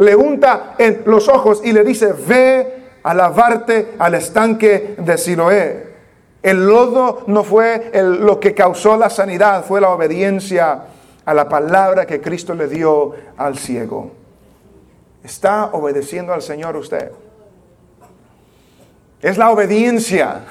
Le 0.00 0.16
unta 0.16 0.74
en 0.78 1.02
los 1.04 1.28
ojos 1.28 1.60
y 1.62 1.72
le 1.72 1.84
dice, 1.84 2.12
ve 2.12 2.80
a 3.02 3.14
lavarte 3.14 3.94
al 3.98 4.14
estanque 4.14 4.94
de 4.98 5.18
Siloé. 5.18 5.90
El 6.42 6.66
lodo 6.66 7.24
no 7.26 7.44
fue 7.44 7.90
lo 7.92 8.40
que 8.40 8.54
causó 8.54 8.96
la 8.96 9.10
sanidad, 9.10 9.64
fue 9.64 9.80
la 9.80 9.90
obediencia 9.90 10.84
a 11.24 11.34
la 11.34 11.48
palabra 11.50 12.06
que 12.06 12.20
Cristo 12.20 12.54
le 12.54 12.66
dio 12.66 13.12
al 13.36 13.58
ciego. 13.58 14.12
¿Está 15.22 15.66
obedeciendo 15.72 16.32
al 16.32 16.40
Señor 16.40 16.76
usted? 16.76 17.12
Es 19.20 19.36
la 19.36 19.50
obediencia. 19.50 20.44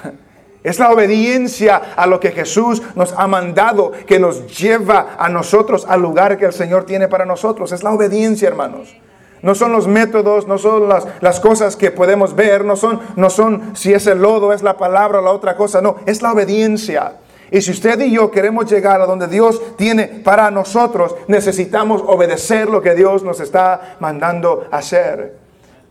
Es 0.62 0.78
la 0.78 0.92
obediencia 0.92 1.94
a 1.96 2.06
lo 2.06 2.20
que 2.20 2.32
Jesús 2.32 2.84
nos 2.94 3.14
ha 3.14 3.26
mandado 3.26 3.94
que 4.06 4.20
nos 4.20 4.60
lleva 4.60 5.16
a 5.18 5.28
nosotros 5.28 5.88
al 5.90 6.02
lugar 6.02 6.38
que 6.38 6.46
el 6.46 6.54
Señor 6.54 6.86
tiene 6.86 7.08
para 7.08 7.26
nosotros. 7.26 7.72
Es 7.72 7.82
la 7.82 7.92
obediencia, 7.92 8.48
hermanos. 8.48 8.96
No 9.41 9.56
son 9.56 9.71
los 9.71 9.88
métodos, 9.88 10.47
no 10.47 10.58
son 10.58 10.89
las, 10.89 11.08
las, 11.21 11.39
cosas 11.39 11.75
que 11.75 11.91
podemos 11.91 12.36
ver, 12.36 12.65
no 12.65 12.75
son, 12.75 12.99
no 13.15 13.30
son 13.30 13.75
si 13.75 13.93
es 13.93 14.06
el 14.08 14.21
lodo, 14.21 14.52
es 14.52 14.63
la 14.63 14.78
palabra 14.78 15.19
o 15.19 15.21
la 15.21 15.32
otra 15.32 15.56
cosa, 15.56 15.82
no, 15.82 15.97
es 16.06 16.21
la 16.21 16.34
obediencia. 16.34 17.13
Y 17.52 17.62
si 17.62 17.71
usted 17.71 17.99
y 18.02 18.12
yo 18.12 18.30
queremos 18.30 18.69
llegar 18.69 19.02
a 19.02 19.06
donde 19.06 19.28
Dios 19.28 19.62
tiene 19.75 20.08
para 20.08 20.52
nosotros, 20.52 21.15
necesitamos 21.28 22.04
obedecer 22.06 22.69
lo 22.69 22.82
que 22.82 22.93
Dios 22.93 23.23
nos 23.23 23.39
está 23.39 23.97
mandando 23.99 24.67
hacer. 24.71 25.38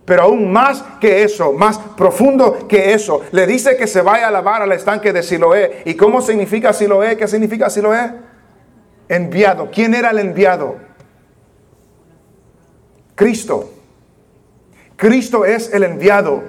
Pero 0.05 0.23
aún 0.23 0.51
más 0.51 0.83
que 1.01 1.23
eso, 1.23 1.53
más 1.53 1.79
profundo 1.97 2.67
que 2.69 2.95
eso, 2.95 3.21
le 3.33 3.47
dice 3.47 3.77
que 3.77 3.87
se 3.87 4.01
vaya 4.01 4.29
a 4.29 4.31
lavar 4.31 4.63
al 4.63 4.73
estanque 4.73 5.13
de 5.13 5.23
Siloé. 5.23 5.83
¿Y 5.85 5.95
cómo 5.95 6.23
significa 6.23 6.73
Siloé? 6.73 7.17
¿Qué 7.17 7.29
significa 7.29 7.69
Siloé? 7.69 8.15
Enviado. 9.09 9.69
¿Quién 9.71 9.95
era 9.95 10.11
el 10.11 10.19
enviado? 10.21 10.77
Cristo. 13.19 13.69
Cristo 14.95 15.45
es 15.45 15.75
el 15.75 15.83
enviado. 15.83 16.45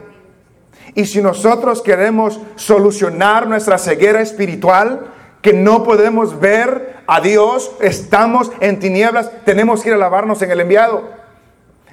Y 0.94 1.08
si 1.08 1.20
nosotros 1.20 1.82
queremos 1.82 2.40
solucionar 2.58 3.48
nuestra 3.48 3.80
ceguera 3.80 4.22
espiritual, 4.22 5.12
que 5.42 5.52
no 5.52 5.84
podemos 5.84 6.40
ver 6.40 6.98
a 7.08 7.22
Dios, 7.22 7.72
estamos 7.82 8.52
en 8.60 8.78
tinieblas, 8.78 9.32
tenemos 9.46 9.82
que 9.82 9.90
ir 9.90 9.96
a 9.96 9.98
lavarnos 9.98 10.44
en 10.44 10.52
el 10.52 10.60
enviado. 10.60 11.10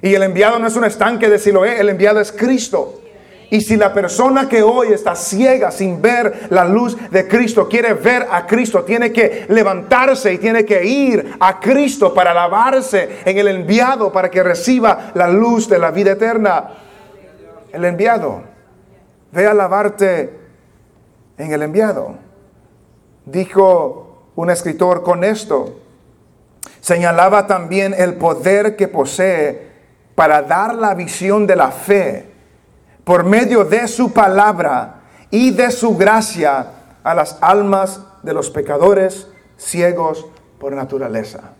Y 0.02 0.12
el 0.12 0.22
enviado 0.22 0.58
no 0.58 0.66
es 0.66 0.76
un 0.76 0.84
estanque 0.84 1.30
de 1.30 1.38
Siloé, 1.38 1.80
el 1.80 1.88
enviado 1.88 2.20
es 2.20 2.30
Cristo. 2.30 3.00
Y 3.50 3.60
si 3.60 3.76
la 3.76 3.92
persona 3.94 4.48
que 4.48 4.62
hoy 4.62 4.92
está 4.92 5.14
ciega 5.14 5.70
sin 5.70 6.02
ver 6.02 6.48
la 6.50 6.64
luz 6.64 6.96
de 7.10 7.28
Cristo 7.28 7.68
quiere 7.68 7.94
ver 7.94 8.26
a 8.30 8.44
Cristo, 8.44 8.82
tiene 8.82 9.12
que 9.12 9.46
levantarse 9.48 10.32
y 10.32 10.38
tiene 10.38 10.64
que 10.64 10.84
ir 10.84 11.36
a 11.38 11.60
Cristo 11.60 12.12
para 12.12 12.34
lavarse 12.34 13.20
en 13.24 13.38
el 13.38 13.48
enviado 13.48 14.10
para 14.10 14.30
que 14.30 14.42
reciba 14.42 15.12
la 15.14 15.28
luz 15.28 15.68
de 15.68 15.78
la 15.78 15.92
vida 15.92 16.12
eterna. 16.12 16.70
El 17.72 17.84
enviado. 17.84 18.42
Ve 19.30 19.46
a 19.46 19.54
lavarte 19.54 20.38
en 21.38 21.52
el 21.52 21.62
enviado. 21.62 22.16
Dijo 23.26 24.30
un 24.34 24.50
escritor 24.50 25.04
con 25.04 25.22
esto. 25.22 25.80
Señalaba 26.80 27.46
también 27.46 27.94
el 27.96 28.14
poder 28.14 28.74
que 28.74 28.88
posee 28.88 29.66
para 30.16 30.42
dar 30.42 30.74
la 30.74 30.94
visión 30.94 31.46
de 31.46 31.54
la 31.54 31.70
fe 31.70 32.35
por 33.06 33.22
medio 33.22 33.64
de 33.64 33.86
su 33.86 34.12
palabra 34.12 35.02
y 35.30 35.52
de 35.52 35.70
su 35.70 35.96
gracia 35.96 36.72
a 37.04 37.14
las 37.14 37.38
almas 37.40 38.00
de 38.24 38.34
los 38.34 38.50
pecadores 38.50 39.28
ciegos 39.56 40.26
por 40.58 40.72
naturaleza. 40.72 41.52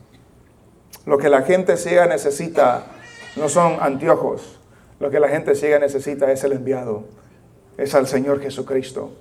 Lo 1.05 1.19
que 1.19 1.29
la 1.29 1.43
gente 1.43 1.77
ciega 1.77 2.07
necesita 2.07 2.87
no 3.37 3.49
son 3.49 3.77
anteojos, 3.81 4.59
lo 4.99 5.09
que 5.09 5.21
la 5.21 5.29
gente 5.29 5.55
ciega 5.55 5.79
necesita 5.79 6.33
es 6.33 6.43
el 6.43 6.51
enviado, 6.51 7.05
es 7.79 7.95
al 7.95 8.09
Señor 8.09 8.41
Jesucristo, 8.41 9.13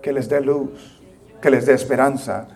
que 0.00 0.12
les 0.12 0.28
dé 0.28 0.42
luz, 0.42 1.02
que 1.42 1.50
les 1.50 1.66
dé 1.66 1.74
esperanza. 1.74 2.46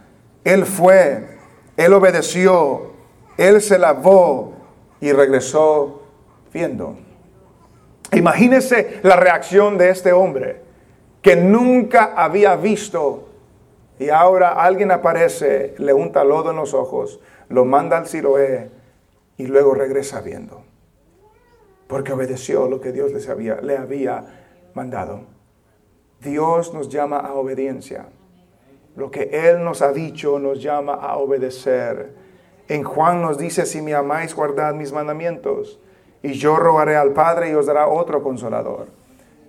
Él 0.45 0.65
fue, 0.65 1.39
Él 1.77 1.93
obedeció, 1.93 2.93
Él 3.37 3.61
se 3.63 3.81
lavó 3.81 4.53
y 5.01 5.11
regresó 5.11 6.03
viendo. 6.55 7.08
Imagínese 8.13 9.01
la 9.03 9.17
reacción 9.17 9.77
de 9.77 9.91
este 9.91 10.13
hombre 10.13 10.63
que 11.21 11.37
nunca 11.37 12.15
había 12.17 12.57
visto 12.57 13.29
y 13.99 14.09
ahora 14.11 14.51
alguien 14.53 14.91
aparece, 14.91 15.75
le 15.79 15.93
unta 15.93 16.25
lodo 16.25 16.51
en 16.51 16.57
los 16.57 16.73
ojos, 16.73 17.21
lo 17.49 17.65
manda 17.65 17.99
al 17.99 18.07
Siloé 18.07 18.71
y 19.37 19.47
luego 19.47 19.75
regresa 19.75 20.21
viendo. 20.21 20.63
Porque 21.87 22.13
obedeció 22.13 22.69
lo 22.69 22.81
que 22.81 22.93
Dios 22.93 23.29
había, 23.29 23.61
le 23.61 23.77
había 23.77 24.25
mandado. 24.75 25.23
Dios 26.21 26.73
nos 26.73 26.89
llama 26.89 27.19
a 27.19 27.35
obediencia. 27.35 28.07
Lo 28.97 29.11
que 29.11 29.31
Él 29.33 29.65
nos 29.65 29.83
ha 29.83 29.93
dicho 29.93 30.39
nos 30.39 30.63
llama 30.63 30.95
a 30.95 31.17
obedecer. 31.17 32.13
En 32.69 32.85
Juan 32.85 33.23
nos 33.23 33.39
dice, 33.39 33.67
si 33.67 33.81
me 33.81 33.95
amáis, 33.95 34.35
guardad 34.35 34.75
mis 34.75 34.93
mandamientos 34.93 35.79
y 36.23 36.33
yo 36.33 36.57
rogaré 36.57 36.97
al 36.97 37.13
Padre 37.13 37.51
y 37.51 37.55
os 37.55 37.67
dará 37.67 37.89
otro 37.89 38.23
consolador. 38.23 38.87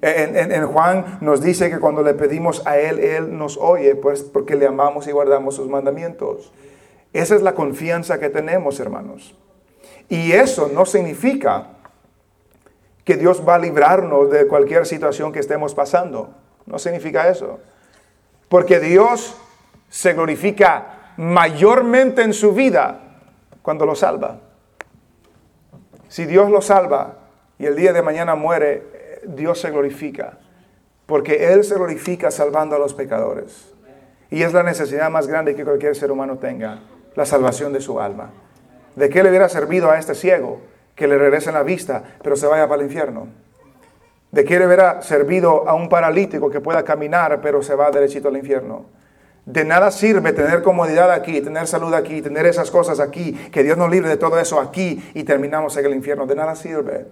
En, 0.02 0.66
Juan 0.68 1.18
nos 1.20 1.42
dice 1.42 1.70
que 1.70 1.80
cuando 1.80 2.04
le 2.04 2.14
pedimos 2.14 2.66
a 2.66 2.78
Él, 2.78 3.00
Él 3.00 3.38
nos 3.38 3.58
oye, 3.58 3.96
pues 3.96 4.24
porque 4.24 4.56
le 4.56 4.66
amamos 4.66 5.08
y 5.08 5.12
guardamos 5.12 5.56
sus 5.56 5.68
mandamientos. 5.68 6.54
Esa 7.12 7.36
es 7.36 7.42
la 7.42 7.54
confianza 7.54 8.20
que 8.20 8.30
tenemos, 8.30 8.80
hermanos. 8.80 9.36
Y 10.08 10.32
eso 10.32 10.70
no 10.74 10.86
significa 10.86 11.68
que 13.04 13.18
Dios 13.18 13.44
va 13.48 13.56
a 13.56 13.60
librarnos 13.60 14.30
de 14.30 14.48
cualquier 14.48 14.86
situación 14.86 15.34
que 15.34 15.40
estemos 15.40 15.74
pasando. 15.74 16.30
No 16.66 16.80
significa 16.80 17.28
eso. 17.28 17.60
Porque 18.48 18.80
Dios 18.80 19.36
se 19.90 20.14
glorifica 20.14 21.14
mayormente 21.18 22.22
en 22.22 22.34
su 22.34 22.54
vida 22.54 23.02
cuando 23.62 23.86
lo 23.86 23.96
salva. 23.96 24.40
Si 26.10 26.26
Dios 26.26 26.50
lo 26.50 26.62
salva 26.62 27.20
y 27.58 27.66
el 27.68 27.76
día 27.76 27.94
de 27.94 28.02
mañana 28.02 28.36
muere, 28.36 28.84
Dios 29.24 29.62
se 29.62 29.70
glorifica. 29.70 30.40
Porque 31.06 31.54
Él 31.54 31.64
se 31.64 31.76
glorifica 31.76 32.32
salvando 32.32 32.76
a 32.76 32.80
los 32.80 32.94
pecadores. 32.94 33.74
Y 34.32 34.44
es 34.44 34.54
la 34.54 34.64
necesidad 34.64 35.10
más 35.10 35.28
grande 35.28 35.56
que 35.56 35.64
cualquier 35.64 35.96
ser 35.96 36.12
humano 36.12 36.38
tenga, 36.38 36.82
la 37.16 37.26
salvación 37.26 37.74
de 37.74 37.82
su 37.82 38.00
alma. 38.00 38.32
¿De 38.96 39.10
qué 39.10 39.24
le 39.24 39.30
hubiera 39.30 39.50
servido 39.50 39.90
a 39.90 39.98
este 39.98 40.14
ciego 40.14 40.62
que 40.96 41.08
le 41.08 41.18
regrese 41.18 41.52
la 41.52 41.64
vista, 41.64 42.04
pero 42.22 42.36
se 42.36 42.48
vaya 42.48 42.68
para 42.68 42.82
el 42.82 42.88
infierno? 42.88 43.28
¿De 44.32 44.44
qué 44.44 44.60
le 44.60 44.68
hubiera 44.68 45.02
servido 45.02 45.68
a 45.68 45.74
un 45.74 45.90
paralítico 45.90 46.52
que 46.52 46.60
pueda 46.60 46.84
caminar, 46.84 47.40
pero 47.42 47.64
se 47.64 47.74
va 47.74 47.90
derechito 47.90 48.28
al 48.28 48.38
infierno? 48.38 48.86
De 49.50 49.66
nada 49.66 49.90
sirve 49.90 50.32
tener 50.32 50.62
comodidad 50.62 51.12
aquí, 51.12 51.42
tener 51.42 51.66
salud 51.66 51.92
aquí, 51.96 52.22
tener 52.22 52.46
esas 52.46 52.70
cosas 52.70 53.00
aquí, 53.00 53.34
que 53.52 53.64
Dios 53.64 53.80
nos 53.80 53.90
libre 53.90 54.08
de 54.08 54.18
todo 54.18 54.40
eso 54.40 54.60
aquí 54.60 55.04
y 55.16 55.24
terminamos 55.24 55.76
en 55.78 55.88
el 55.88 55.96
infierno. 55.96 56.28
De 56.28 56.36
nada 56.36 56.56
sirve. 56.56 57.08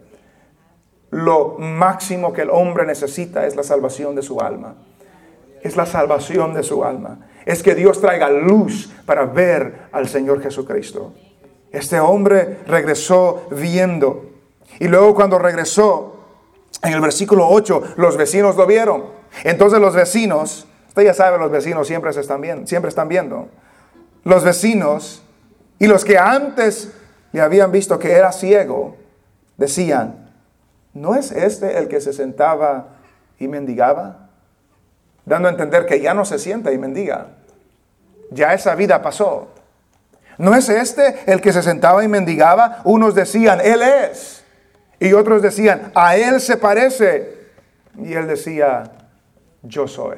Lo 1.10 1.56
máximo 1.58 2.34
que 2.34 2.43
el 2.43 2.52
hombre 2.52 2.86
necesita 2.86 3.47
es 3.47 3.56
la 3.56 3.63
salvación 3.63 4.13
de 4.13 4.21
su 4.21 4.39
alma. 4.39 4.76
Es 5.63 5.76
la 5.76 5.88
salvación 5.88 6.54
de 6.54 6.62
su 6.62 6.84
alma. 6.84 7.28
Es 7.43 7.63
que 7.63 7.73
Dios 7.73 8.00
traiga 8.00 8.30
luz 8.30 8.93
para 9.08 9.26
ver 9.26 9.88
al 9.91 10.08
Señor 10.08 10.39
Jesucristo. 10.43 11.15
Este 11.71 12.00
hombre 12.00 12.60
regresó 12.67 13.47
viendo. 13.50 14.30
Y 14.80 14.88
luego 14.88 15.15
cuando 15.15 15.39
regresó, 15.39 16.17
en 16.84 16.93
el 16.93 17.02
versículo 17.02 17.47
8, 17.50 17.95
los 17.95 18.15
vecinos 18.15 18.56
lo 18.56 18.67
vieron. 18.67 19.06
Entonces 19.43 19.80
los 19.80 19.95
vecinos 19.95 20.67
Ya 21.04 21.14
sabe, 21.14 21.38
los 21.38 21.52
vecinos 21.52 21.88
siempre, 21.88 22.12
se 22.14 22.22
están 22.22 22.42
viendo, 22.42 22.68
siempre 22.68 22.90
están 22.90 23.08
viendo. 23.08 23.50
Los 24.24 24.44
vecinos 24.44 25.24
y 25.80 25.88
los 25.88 26.04
que 26.04 26.18
antes 26.18 26.92
le 27.32 27.42
habían 27.42 27.72
visto 27.72 28.00
que 28.00 28.14
era 28.14 28.32
ciego, 28.32 28.98
decían, 29.58 30.32
¿no 30.94 31.16
es 31.16 31.32
este 31.32 31.78
el 31.78 31.88
que 31.88 32.02
se 32.02 32.14
sentaba 32.14 32.88
y 33.38 33.48
mendigaba? 33.48 34.30
Dando 35.26 35.50
a 35.50 35.52
entender 35.52 35.86
que 35.86 36.02
ya 36.02 36.14
no 36.14 36.26
se 36.26 36.40
sienta 36.40 36.72
y 36.72 36.78
mendiga. 36.78 37.28
Ya 38.32 38.54
esa 38.54 38.76
vida 38.76 39.02
pasó. 39.02 39.50
¿No 40.38 40.56
es 40.56 40.70
este 40.70 41.16
el 41.28 41.42
que 41.42 41.54
se 41.54 41.62
sentaba 41.62 42.04
y 42.04 42.08
mendigaba? 42.08 42.82
Unos 42.86 43.14
decían, 43.14 43.60
Él 43.62 43.82
es. 43.82 44.44
Y 45.00 45.14
otros 45.14 45.42
decían, 45.42 45.92
a 45.94 46.16
Él 46.16 46.40
se 46.40 46.58
parece. 46.58 47.50
Y 47.98 48.14
Él 48.14 48.28
decía, 48.28 48.92
yo 49.64 49.88
soy 49.88 50.18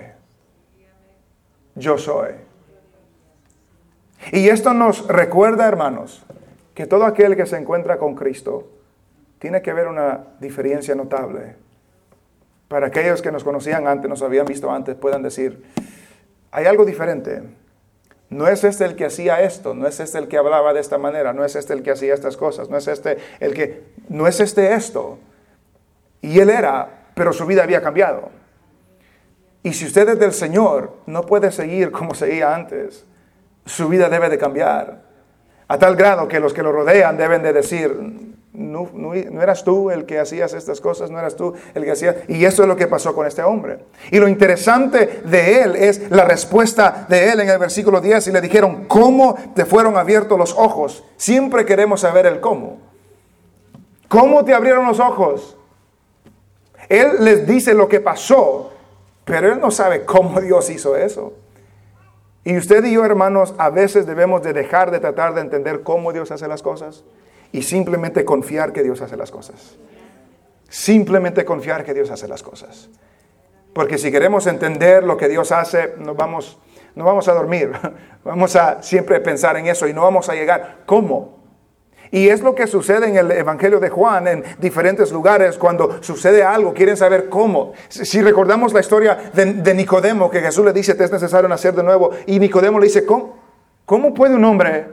yo 1.80 1.98
soy. 1.98 2.32
Y 4.32 4.50
esto 4.50 4.74
nos 4.74 5.08
recuerda, 5.08 5.68
hermanos, 5.68 6.24
que 6.76 6.86
todo 6.86 7.06
aquel 7.06 7.36
que 7.36 7.46
se 7.46 7.58
encuentra 7.58 7.98
con 7.98 8.16
Cristo 8.16 8.70
tiene 9.40 9.62
que 9.62 9.74
ver 9.74 9.88
una 9.88 10.26
diferencia 10.40 10.94
notable. 10.94 11.56
Para 12.68 12.88
aquellos 12.88 13.22
que 13.22 13.32
nos 13.32 13.44
conocían 13.44 13.88
antes, 13.88 14.10
nos 14.10 14.22
habían 14.22 14.46
visto 14.46 14.70
antes, 14.70 14.96
puedan 14.96 15.24
decir, 15.24 15.64
hay 16.52 16.66
algo 16.66 16.86
diferente. 16.86 17.42
No 18.30 18.48
es 18.48 18.64
este 18.64 18.86
el 18.86 18.96
que 18.96 19.06
hacía 19.06 19.42
esto, 19.42 19.74
no 19.74 19.88
es 19.88 20.00
este 20.00 20.20
el 20.20 20.28
que 20.28 20.38
hablaba 20.38 20.72
de 20.74 20.82
esta 20.82 21.00
manera, 21.00 21.34
no 21.34 21.44
es 21.44 21.56
este 21.56 21.74
el 21.74 21.82
que 21.82 21.92
hacía 21.92 22.14
estas 22.14 22.38
cosas, 22.38 22.70
no 22.70 22.78
es 22.78 22.88
este 22.88 23.18
el 23.40 23.56
que, 23.56 23.84
no 24.08 24.28
es 24.28 24.40
este 24.40 24.74
esto. 24.74 25.18
Y 26.22 26.40
él 26.40 26.50
era, 26.50 27.08
pero 27.16 27.34
su 27.34 27.46
vida 27.48 27.64
había 27.64 27.82
cambiado. 27.82 28.30
Y 29.64 29.74
si 29.74 29.86
usted 29.86 30.08
es 30.10 30.20
del 30.20 30.34
Señor, 30.34 30.94
no 31.06 31.24
puede 31.24 31.52
seguir 31.52 31.92
como 31.92 32.14
seguía 32.14 32.56
antes. 32.56 33.06
Su 33.66 33.90
vida 33.90 34.10
debe 34.10 34.30
de 34.30 34.38
cambiar. 34.38 35.02
A 35.68 35.78
tal 35.78 35.96
grado 35.96 36.28
que 36.28 36.40
los 36.40 36.54
que 36.54 36.64
lo 36.64 36.72
rodean 36.72 37.18
deben 37.18 37.44
de 37.44 37.54
decir, 37.54 37.96
no, 38.54 38.90
no, 38.94 39.14
eras 39.14 39.64
tú 39.64 39.92
el 39.92 40.06
que 40.06 40.20
hacías 40.20 40.54
estas 40.54 40.82
cosas, 40.82 41.12
no 41.12 41.20
eras 41.20 41.36
tú 41.36 41.54
el 41.76 41.84
que 41.84 41.92
hacías. 41.92 42.16
Y 42.28 42.44
eso 42.46 42.64
es 42.64 42.68
lo 42.68 42.76
que 42.76 42.88
pasó 42.88 43.14
con 43.14 43.28
este 43.28 43.44
hombre. 43.44 43.80
Y 44.12 44.18
lo 44.18 44.28
interesante 44.28 45.22
de 45.26 45.62
él 45.62 45.76
es 45.76 46.10
la 46.10 46.26
respuesta 46.26 47.06
de 47.08 47.30
él 47.30 47.42
en 47.42 47.50
el 47.50 47.60
versículo 47.60 48.02
10. 48.02 48.28
Y 48.28 48.32
le 48.32 48.42
dijeron, 48.42 48.86
¿cómo 48.88 49.36
te 49.56 49.66
fueron 49.66 49.98
abiertos 49.98 50.38
los 50.38 50.54
ojos? 50.58 51.04
Siempre 51.18 51.66
queremos 51.66 52.02
saber 52.02 52.26
el 52.26 52.40
cómo. 52.40 52.80
¿Cómo 54.08 54.44
te 54.44 54.54
abrieron 54.54 54.88
los 54.88 55.00
ojos? 55.00 55.56
Él 56.90 57.12
les 57.20 57.46
dice 57.46 57.76
lo 57.76 57.88
que 57.88 58.00
pasó, 58.00 58.72
pero 59.30 59.54
él 59.54 59.60
no 59.62 59.70
sabe 59.70 60.04
cómo 60.06 60.42
Dios 60.42 60.70
hizo 60.70 60.98
eso. 60.98 61.34
Y 62.44 62.58
usted 62.58 62.84
y 62.86 62.94
yo, 62.94 63.06
hermanos, 63.06 63.54
a 63.58 63.70
veces 63.70 64.08
debemos 64.08 64.42
de 64.42 64.54
dejar 64.54 64.90
de 64.90 65.00
tratar 65.00 65.36
de 65.36 65.42
entender 65.42 65.84
cómo 65.84 66.12
Dios 66.12 66.32
hace 66.32 66.48
las 66.48 66.64
cosas 66.64 67.04
y 67.52 67.62
simplemente 67.62 68.26
confiar 68.26 68.74
que 68.74 68.82
Dios 68.82 69.02
hace 69.02 69.16
las 69.18 69.30
cosas. 69.30 69.78
Simplemente 70.68 71.46
confiar 71.46 71.84
que 71.84 71.94
Dios 71.94 72.10
hace 72.10 72.28
las 72.28 72.42
cosas. 72.42 72.90
Porque 73.74 74.00
si 74.00 74.12
queremos 74.12 74.48
entender 74.48 75.04
lo 75.04 75.16
que 75.16 75.30
Dios 75.30 75.52
hace, 75.52 75.94
vamos, 76.16 76.60
no 76.96 77.04
vamos 77.04 77.28
a 77.28 77.34
dormir. 77.34 77.72
Vamos 78.22 78.58
a 78.58 78.84
siempre 78.84 79.22
pensar 79.22 79.56
en 79.56 79.68
eso 79.68 79.88
y 79.88 79.94
no 79.94 80.02
vamos 80.02 80.28
a 80.28 80.36
llegar. 80.36 80.80
¿Cómo? 80.86 81.39
Y 82.12 82.30
es 82.30 82.42
lo 82.42 82.56
que 82.56 82.66
sucede 82.66 83.08
en 83.08 83.18
el 83.18 83.32
Evangelio 83.32 83.80
de 83.80 83.90
Juan 83.90 84.28
en 84.28 84.44
diferentes 84.60 85.12
lugares 85.12 85.58
cuando 85.58 86.02
sucede 86.02 86.44
algo, 86.44 86.74
quieren 86.74 86.98
saber 86.98 87.30
cómo. 87.30 87.74
Si 87.88 88.22
recordamos 88.22 88.74
la 88.74 88.80
historia 88.80 89.32
de, 89.34 89.74
Nicodemo, 89.74 90.30
que 90.30 90.42
Jesús 90.42 90.66
le 90.66 90.74
dice, 90.74 90.96
te 90.96 91.04
es 91.04 91.12
necesario 91.12 91.48
nacer 91.48 91.76
de 91.76 91.84
nuevo, 91.84 92.12
y 92.26 92.40
Nicodemo 92.40 92.80
le 92.80 92.88
dice, 92.88 93.06
¿cómo, 93.06 93.38
cómo 93.86 94.14
puede 94.14 94.36
un 94.36 94.44
hombre 94.44 94.88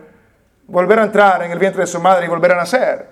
volver 0.66 0.98
a 0.98 1.04
entrar 1.04 1.42
en 1.42 1.52
el 1.52 1.58
vientre 1.58 1.82
de 1.82 1.86
su 1.86 2.00
madre 2.00 2.26
y 2.26 2.28
volver 2.28 2.52
a 2.52 2.56
nacer? 2.56 3.06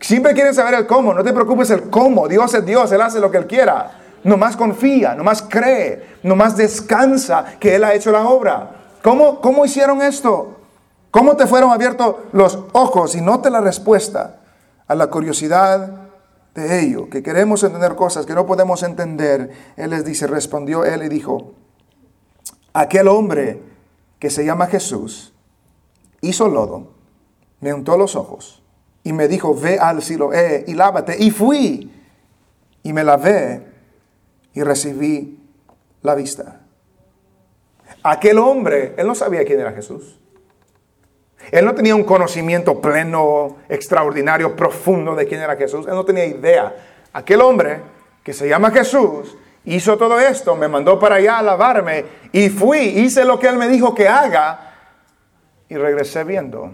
Siempre 0.00 0.32
quieren 0.32 0.54
saber 0.54 0.74
el 0.74 0.86
cómo, 0.86 1.12
no 1.12 1.22
te 1.22 1.32
preocupes 1.32 1.70
el 1.70 1.90
cómo, 1.90 2.28
Dios 2.28 2.54
es 2.54 2.64
Dios, 2.64 2.90
Él 2.90 3.02
hace 3.02 3.20
lo 3.20 3.30
que 3.30 3.36
Él 3.36 3.46
quiera. 3.46 3.98
Nomás 4.24 4.56
confía, 4.56 5.14
nomás 5.14 5.42
cree, 5.42 6.16
nomás 6.22 6.56
descansa 6.56 7.44
que 7.60 7.74
Él 7.74 7.84
ha 7.84 7.92
hecho 7.92 8.10
la 8.10 8.22
obra. 8.22 8.70
¿Cómo, 9.02 9.40
cómo 9.40 9.64
hicieron 9.64 10.00
esto? 10.00 10.61
¿Cómo 11.12 11.36
te 11.36 11.46
fueron 11.46 11.70
abiertos 11.70 12.16
los 12.32 12.58
ojos? 12.72 13.14
Y 13.14 13.20
note 13.20 13.50
la 13.50 13.60
respuesta 13.60 14.40
a 14.88 14.94
la 14.94 15.08
curiosidad 15.08 16.08
de 16.54 16.80
ello, 16.80 17.10
que 17.10 17.22
queremos 17.22 17.62
entender 17.62 17.94
cosas 17.96 18.24
que 18.24 18.34
no 18.34 18.46
podemos 18.46 18.82
entender. 18.82 19.50
Él 19.76 19.90
les 19.90 20.06
dice, 20.06 20.26
respondió 20.26 20.86
él 20.86 21.02
y 21.02 21.10
dijo, 21.10 21.52
aquel 22.72 23.08
hombre 23.08 23.62
que 24.18 24.30
se 24.30 24.46
llama 24.46 24.68
Jesús 24.68 25.34
hizo 26.22 26.48
lodo, 26.48 26.92
me 27.60 27.74
untó 27.74 27.98
los 27.98 28.16
ojos 28.16 28.62
y 29.04 29.12
me 29.12 29.28
dijo, 29.28 29.54
ve 29.54 29.78
al 29.78 30.00
Siloé 30.00 30.64
y 30.66 30.72
lávate. 30.72 31.22
Y 31.22 31.30
fui 31.30 31.92
y 32.82 32.92
me 32.94 33.04
lavé 33.04 33.66
y 34.54 34.62
recibí 34.62 35.46
la 36.00 36.14
vista. 36.14 36.62
Aquel 38.02 38.38
hombre, 38.38 38.94
él 38.96 39.06
no 39.06 39.14
sabía 39.14 39.44
quién 39.44 39.60
era 39.60 39.72
Jesús. 39.72 40.21
Él 41.50 41.64
no 41.64 41.74
tenía 41.74 41.94
un 41.94 42.04
conocimiento 42.04 42.80
pleno, 42.80 43.56
extraordinario, 43.68 44.54
profundo 44.56 45.14
de 45.14 45.26
quién 45.26 45.40
era 45.40 45.56
Jesús. 45.56 45.86
Él 45.86 45.94
no 45.94 46.04
tenía 46.04 46.24
idea. 46.24 46.74
Aquel 47.12 47.40
hombre 47.40 47.80
que 48.22 48.32
se 48.32 48.48
llama 48.48 48.70
Jesús 48.70 49.36
hizo 49.64 49.96
todo 49.96 50.18
esto, 50.18 50.56
me 50.56 50.68
mandó 50.68 50.98
para 50.98 51.16
allá 51.16 51.38
a 51.38 51.42
lavarme 51.42 52.04
y 52.32 52.48
fui, 52.48 52.78
hice 52.78 53.24
lo 53.24 53.38
que 53.38 53.48
él 53.48 53.56
me 53.56 53.68
dijo 53.68 53.94
que 53.94 54.08
haga 54.08 54.72
y 55.68 55.76
regresé 55.76 56.24
viendo. 56.24 56.70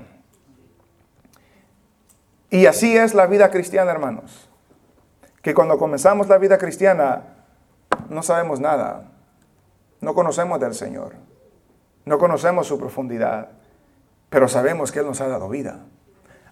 Y 2.51 2.67
así 2.67 2.97
es 2.97 3.15
la 3.15 3.27
vida 3.27 3.51
cristiana, 3.51 3.91
hermanos. 3.91 4.49
Que 5.43 5.55
cuando 5.55 5.79
comenzamos 5.79 6.29
la 6.29 6.39
vida 6.39 6.59
cristiana 6.59 7.23
no 8.09 8.23
sabemos 8.23 8.61
nada. 8.61 9.11
No 10.01 10.15
conocemos 10.15 10.61
del 10.61 10.75
Señor. 10.75 11.15
No 12.05 12.19
conocemos 12.19 12.67
su 12.67 12.79
profundidad 12.79 13.58
pero 14.31 14.49
sabemos 14.49 14.93
que 14.93 15.01
Él 15.01 15.07
nos 15.07 15.21
ha 15.21 15.29
dado 15.29 15.49
vida. 15.49 15.81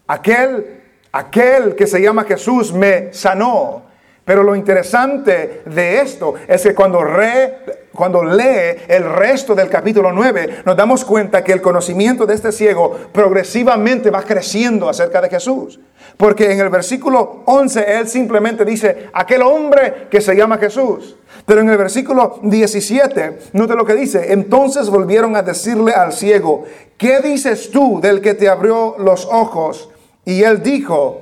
Aquel, 0.07 0.83
aquel 1.11 1.75
que 1.75 1.87
se 1.87 2.01
llama 2.01 2.23
Jesús 2.23 2.73
me 2.73 3.13
sanó. 3.13 3.86
Pero 4.27 4.43
lo 4.43 4.57
interesante 4.57 5.61
de 5.65 6.01
esto 6.01 6.33
es 6.49 6.61
que 6.61 6.75
cuando, 6.75 7.01
re, 7.01 7.59
cuando 7.93 8.25
lee 8.25 8.75
el 8.89 9.05
resto 9.05 9.55
del 9.55 9.69
capítulo 9.69 10.11
9, 10.11 10.63
nos 10.65 10.75
damos 10.75 11.05
cuenta 11.05 11.45
que 11.45 11.53
el 11.53 11.61
conocimiento 11.61 12.25
de 12.25 12.33
este 12.33 12.51
ciego 12.51 12.93
progresivamente 13.13 14.11
va 14.11 14.23
creciendo 14.23 14.89
acerca 14.89 15.21
de 15.21 15.29
Jesús. 15.29 15.79
Porque 16.17 16.51
en 16.51 16.59
el 16.59 16.67
versículo 16.67 17.43
11 17.45 17.99
él 17.99 18.09
simplemente 18.09 18.65
dice, 18.65 19.09
aquel 19.13 19.43
hombre 19.43 20.07
que 20.11 20.19
se 20.19 20.35
llama 20.35 20.57
Jesús. 20.57 21.15
Pero 21.45 21.61
en 21.61 21.69
el 21.69 21.77
versículo 21.77 22.41
17, 22.43 23.39
note 23.53 23.75
lo 23.75 23.85
que 23.85 23.95
dice, 23.95 24.33
entonces 24.33 24.89
volvieron 24.89 25.37
a 25.37 25.41
decirle 25.41 25.93
al 25.93 26.11
ciego, 26.11 26.65
¿qué 26.97 27.21
dices 27.21 27.71
tú 27.71 28.01
del 28.01 28.19
que 28.19 28.33
te 28.33 28.49
abrió 28.49 28.97
los 28.99 29.25
ojos? 29.25 29.89
Y 30.25 30.43
él 30.43 30.61
dijo, 30.61 31.21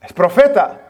es 0.00 0.14
profeta. 0.14 0.84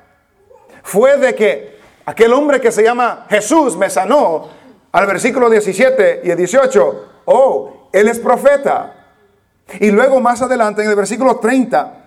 Fue 0.87 1.19
de 1.19 1.35
que 1.35 1.81
aquel 2.07 2.33
hombre 2.33 2.61
que 2.61 2.71
se 2.71 2.85
llama 2.85 3.27
Jesús 3.29 3.77
me 3.77 3.91
sanó. 3.91 4.49
Al 4.93 5.07
versículo 5.07 5.51
17 5.51 6.21
y 6.23 6.31
el 6.31 6.37
18, 6.37 7.09
oh, 7.25 7.89
él 7.93 8.07
es 8.07 8.21
profeta. 8.21 8.95
Y 9.81 9.91
luego 9.91 10.21
más 10.21 10.43
adelante 10.43 10.85
en 10.85 10.89
el 10.89 10.95
versículo 10.95 11.39
30, 11.39 12.05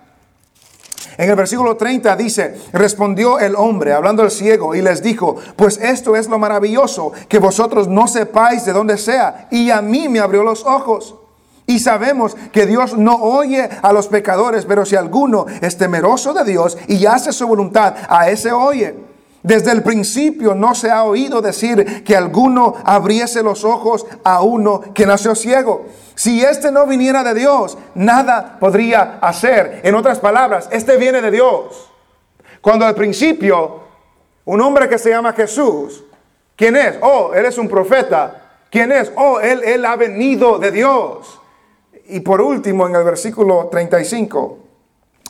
en 1.18 1.28
el 1.28 1.36
versículo 1.36 1.76
30 1.76 2.16
dice, 2.16 2.58
respondió 2.72 3.38
el 3.38 3.54
hombre, 3.54 3.92
hablando 3.92 4.22
al 4.22 4.30
ciego, 4.30 4.74
y 4.74 4.80
les 4.80 5.02
dijo, 5.02 5.36
pues 5.56 5.76
esto 5.76 6.16
es 6.16 6.26
lo 6.28 6.38
maravilloso, 6.38 7.12
que 7.28 7.38
vosotros 7.38 7.86
no 7.86 8.08
sepáis 8.08 8.64
de 8.64 8.72
dónde 8.72 8.96
sea, 8.96 9.46
y 9.50 9.70
a 9.70 9.82
mí 9.82 10.08
me 10.08 10.20
abrió 10.20 10.42
los 10.42 10.64
ojos. 10.64 11.16
Y 11.70 11.78
sabemos 11.78 12.36
que 12.50 12.66
Dios 12.66 12.98
no 12.98 13.14
oye 13.14 13.68
a 13.80 13.92
los 13.92 14.08
pecadores, 14.08 14.64
pero 14.64 14.84
si 14.84 14.96
alguno 14.96 15.46
es 15.60 15.78
temeroso 15.78 16.34
de 16.34 16.42
Dios 16.42 16.76
y 16.88 17.06
hace 17.06 17.32
su 17.32 17.46
voluntad, 17.46 17.94
a 18.08 18.28
ese 18.28 18.50
oye. 18.50 18.96
Desde 19.44 19.70
el 19.70 19.84
principio 19.84 20.56
no 20.56 20.74
se 20.74 20.90
ha 20.90 21.04
oído 21.04 21.40
decir 21.40 22.02
que 22.02 22.16
alguno 22.16 22.74
abriese 22.84 23.44
los 23.44 23.62
ojos 23.62 24.04
a 24.24 24.42
uno 24.42 24.80
que 24.92 25.06
nació 25.06 25.36
ciego. 25.36 25.86
Si 26.16 26.42
este 26.42 26.72
no 26.72 26.88
viniera 26.88 27.22
de 27.22 27.34
Dios, 27.34 27.78
nada 27.94 28.56
podría 28.58 29.20
hacer. 29.22 29.80
En 29.84 29.94
otras 29.94 30.18
palabras, 30.18 30.68
este 30.72 30.96
viene 30.96 31.22
de 31.22 31.30
Dios. 31.30 31.88
Cuando 32.60 32.84
al 32.84 32.96
principio, 32.96 33.84
un 34.44 34.60
hombre 34.60 34.88
que 34.88 34.98
se 34.98 35.10
llama 35.10 35.34
Jesús, 35.34 36.02
¿quién 36.56 36.74
es? 36.74 36.96
Oh, 37.00 37.32
él 37.32 37.46
es 37.46 37.58
un 37.58 37.68
profeta. 37.68 38.42
¿Quién 38.72 38.90
es? 38.90 39.12
Oh, 39.14 39.38
él, 39.38 39.62
él 39.62 39.84
ha 39.84 39.94
venido 39.94 40.58
de 40.58 40.72
Dios. 40.72 41.39
Y 42.10 42.20
por 42.20 42.40
último, 42.40 42.86
en 42.86 42.94
el 42.96 43.04
versículo 43.04 43.68
35, 43.70 44.58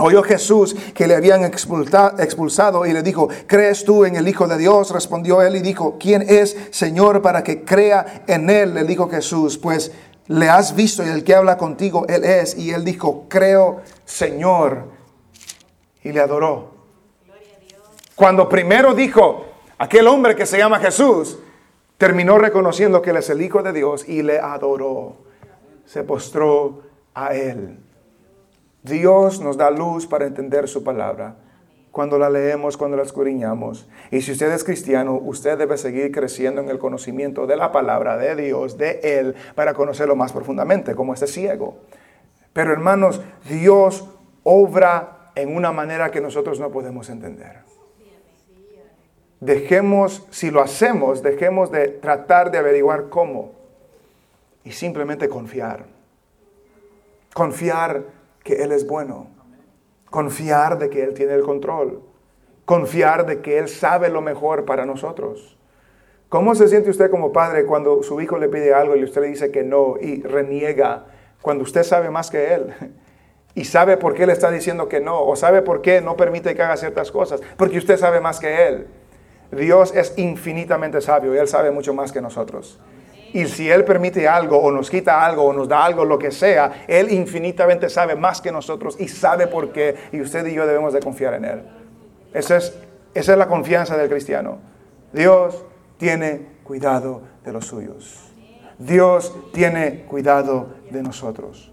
Oyó 0.01 0.23
Jesús 0.23 0.75
que 0.95 1.07
le 1.07 1.15
habían 1.15 1.45
expulsado 1.45 2.87
y 2.87 2.93
le 2.93 3.03
dijo, 3.03 3.29
¿crees 3.47 3.85
tú 3.85 4.05
en 4.05 4.17
el 4.17 4.27
Hijo 4.29 4.47
de 4.47 4.57
Dios? 4.57 4.91
Respondió 4.91 5.43
él 5.43 5.57
y 5.57 5.61
dijo, 5.61 5.97
¿quién 6.01 6.25
es 6.27 6.57
Señor 6.71 7.21
para 7.21 7.45
que 7.45 7.65
crea 7.65 8.25
en 8.27 8.49
él? 8.49 8.75
Le 8.75 8.85
dijo 8.85 9.11
Jesús, 9.11 9.59
pues 9.59 9.93
le 10.29 10.49
has 10.49 10.75
visto 10.75 11.05
y 11.05 11.09
el 11.09 11.23
que 11.23 11.35
habla 11.35 11.59
contigo, 11.59 12.07
él 12.09 12.25
es. 12.25 12.57
Y 12.57 12.71
él 12.71 12.85
dijo, 12.85 13.27
creo 13.29 13.83
Señor. 14.07 14.85
Y 16.03 16.13
le 16.13 16.21
adoró. 16.21 16.71
Cuando 18.15 18.49
primero 18.49 18.95
dijo, 18.95 19.45
aquel 19.77 20.07
hombre 20.07 20.35
que 20.35 20.47
se 20.47 20.57
llama 20.57 20.79
Jesús, 20.79 21.39
terminó 21.99 22.39
reconociendo 22.39 23.03
que 23.03 23.11
él 23.11 23.17
es 23.17 23.29
el 23.29 23.43
Hijo 23.43 23.63
de 23.63 23.73
Dios 23.73 24.09
y 24.09 24.23
le 24.23 24.39
adoró. 24.39 25.30
Se 25.91 26.05
postró 26.05 26.83
a 27.15 27.35
él. 27.35 27.81
Dios 28.85 29.41
nos 29.41 29.57
da 29.57 29.73
luz 29.73 30.07
para 30.07 30.25
entender 30.25 30.69
su 30.69 30.85
palabra 30.85 31.35
cuando 31.91 32.17
la 32.17 32.31
leemos, 32.31 32.77
cuando 32.77 32.97
la 32.97 33.03
escudriñamos. 33.03 33.89
Y 34.13 34.21
si 34.21 34.31
usted 34.31 34.53
es 34.53 34.63
cristiano, 34.63 35.15
usted 35.17 35.59
debe 35.59 35.77
seguir 35.77 36.13
creciendo 36.13 36.61
en 36.61 36.69
el 36.69 36.79
conocimiento 36.79 37.49
de 37.49 37.57
la 37.57 37.73
palabra 37.73 38.17
de 38.17 38.37
Dios, 38.37 38.79
de 38.79 39.01
Él, 39.03 39.35
para 39.57 39.75
conocerlo 39.75 40.15
más 40.15 40.33
profundamente, 40.33 40.95
como 40.95 41.13
este 41.13 41.27
ciego. 41.27 41.79
Pero 42.53 42.73
hermanos, 42.73 43.21
Dios 43.49 44.09
obra 44.45 45.33
en 45.35 45.57
una 45.57 45.73
manera 45.73 46.13
que 46.13 46.21
nosotros 46.21 46.61
no 46.61 46.71
podemos 46.71 47.11
entender. 47.11 47.65
Dejemos, 49.41 50.25
si 50.31 50.53
lo 50.53 50.61
hacemos, 50.61 51.21
dejemos 51.21 51.73
de 51.73 51.89
tratar 51.89 52.53
de 52.53 52.59
averiguar 52.59 53.09
cómo. 53.09 53.59
Y 54.65 54.73
simplemente 54.73 55.29
confiar. 55.29 55.87
Confiar 57.35 58.05
que 58.43 58.63
Él 58.63 58.73
es 58.73 58.87
bueno. 58.87 59.29
Confiar 60.11 60.79
de 60.79 60.91
que 60.91 61.03
Él 61.03 61.15
tiene 61.15 61.35
el 61.35 61.43
control. 61.43 62.03
Confiar 62.65 63.27
de 63.27 63.41
que 63.41 63.59
Él 63.59 63.69
sabe 63.69 64.09
lo 64.09 64.21
mejor 64.21 64.65
para 64.65 64.87
nosotros. 64.87 65.57
¿Cómo 66.29 66.55
se 66.55 66.69
siente 66.69 66.91
usted 66.91 67.11
como 67.11 67.33
padre 67.33 67.67
cuando 67.67 68.03
su 68.03 68.21
hijo 68.21 68.39
le 68.39 68.49
pide 68.49 68.73
algo 68.73 68.95
y 68.95 69.03
usted 69.03 69.21
le 69.23 69.29
dice 69.29 69.51
que 69.51 69.65
no 69.65 69.97
y 70.01 70.23
reniega 70.23 71.07
cuando 71.43 71.65
usted 71.65 71.83
sabe 71.83 72.11
más 72.11 72.31
que 72.31 72.55
Él? 72.55 72.75
Y 73.53 73.65
sabe 73.65 73.97
por 73.97 74.15
qué 74.15 74.29
le 74.29 74.33
está 74.33 74.49
diciendo 74.49 74.89
que 74.89 75.01
no, 75.01 75.25
o 75.25 75.35
sabe 75.35 75.61
por 75.61 75.83
qué 75.83 76.01
no 76.01 76.17
permite 76.17 76.55
que 76.55 76.63
haga 76.63 76.77
ciertas 76.77 77.11
cosas, 77.11 77.41
porque 77.57 77.79
usted 77.79 77.99
sabe 77.99 78.21
más 78.21 78.39
que 78.39 78.69
Él. 78.69 78.87
Dios 79.51 79.93
es 79.93 80.15
infinitamente 80.17 81.01
sabio 81.01 81.35
y 81.35 81.39
Él 81.39 81.49
sabe 81.49 81.73
mucho 81.73 81.93
más 81.93 82.13
que 82.13 82.21
nosotros. 82.21 82.79
Y 83.33 83.47
si 83.47 83.71
Él 83.71 83.85
permite 83.85 84.27
algo 84.29 84.59
o 84.59 84.71
nos 84.71 84.91
quita 84.91 85.25
algo 85.25 85.45
o 85.45 85.53
nos 85.53 85.69
da 85.69 85.85
algo, 85.85 86.05
lo 86.05 86.19
que 86.19 86.31
sea, 86.31 86.85
Él 86.89 87.13
infinitamente 87.13 87.89
sabe 87.89 88.17
más 88.17 88.41
que 88.41 88.51
nosotros 88.51 88.97
y 88.99 89.09
sabe 89.09 89.47
por 89.47 89.73
qué. 89.73 89.97
Y 90.13 90.21
usted 90.21 90.47
y 90.47 90.55
yo 90.55 90.67
debemos 90.67 90.93
de 90.93 91.01
confiar 91.01 91.35
en 91.35 91.45
Él. 91.45 91.63
Esa 92.35 92.57
es, 92.57 92.75
esa 93.15 93.33
es 93.33 93.39
la 93.39 93.47
confianza 93.47 93.97
del 93.97 94.09
cristiano. 94.09 94.59
Dios 95.13 95.65
tiene 95.99 96.47
cuidado 96.65 97.23
de 97.45 97.53
los 97.53 97.67
suyos. 97.67 98.33
Dios 98.79 99.35
tiene 99.53 100.05
cuidado 100.05 100.75
de 100.91 101.03
nosotros. 101.03 101.73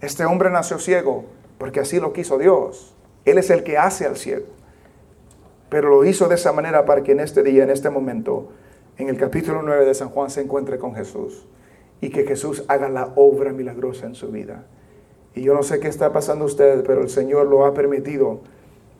Este 0.00 0.24
hombre 0.24 0.50
nació 0.50 0.78
ciego 0.78 1.26
porque 1.58 1.80
así 1.80 2.00
lo 2.00 2.12
quiso 2.12 2.38
Dios. 2.38 2.94
Él 3.24 3.38
es 3.38 3.50
el 3.50 3.62
que 3.62 3.76
hace 3.76 4.06
al 4.06 4.16
ciego. 4.16 4.46
Pero 5.68 5.90
lo 5.90 6.04
hizo 6.04 6.26
de 6.26 6.36
esa 6.36 6.52
manera 6.52 6.84
para 6.86 7.02
que 7.02 7.12
en 7.12 7.20
este 7.20 7.42
día, 7.42 7.62
en 7.62 7.70
este 7.70 7.90
momento, 7.90 8.50
en 9.00 9.08
el 9.08 9.16
capítulo 9.16 9.62
9 9.62 9.86
de 9.86 9.94
San 9.94 10.10
Juan 10.10 10.28
se 10.28 10.42
encuentre 10.42 10.78
con 10.78 10.94
Jesús 10.94 11.46
y 12.02 12.10
que 12.10 12.26
Jesús 12.26 12.64
haga 12.68 12.90
la 12.90 13.12
obra 13.16 13.50
milagrosa 13.50 14.04
en 14.04 14.14
su 14.14 14.28
vida. 14.28 14.66
Y 15.34 15.42
yo 15.42 15.54
no 15.54 15.62
sé 15.62 15.80
qué 15.80 15.88
está 15.88 16.12
pasando 16.12 16.44
usted, 16.44 16.84
pero 16.84 17.00
el 17.00 17.08
Señor 17.08 17.46
lo 17.46 17.64
ha 17.64 17.72
permitido 17.72 18.40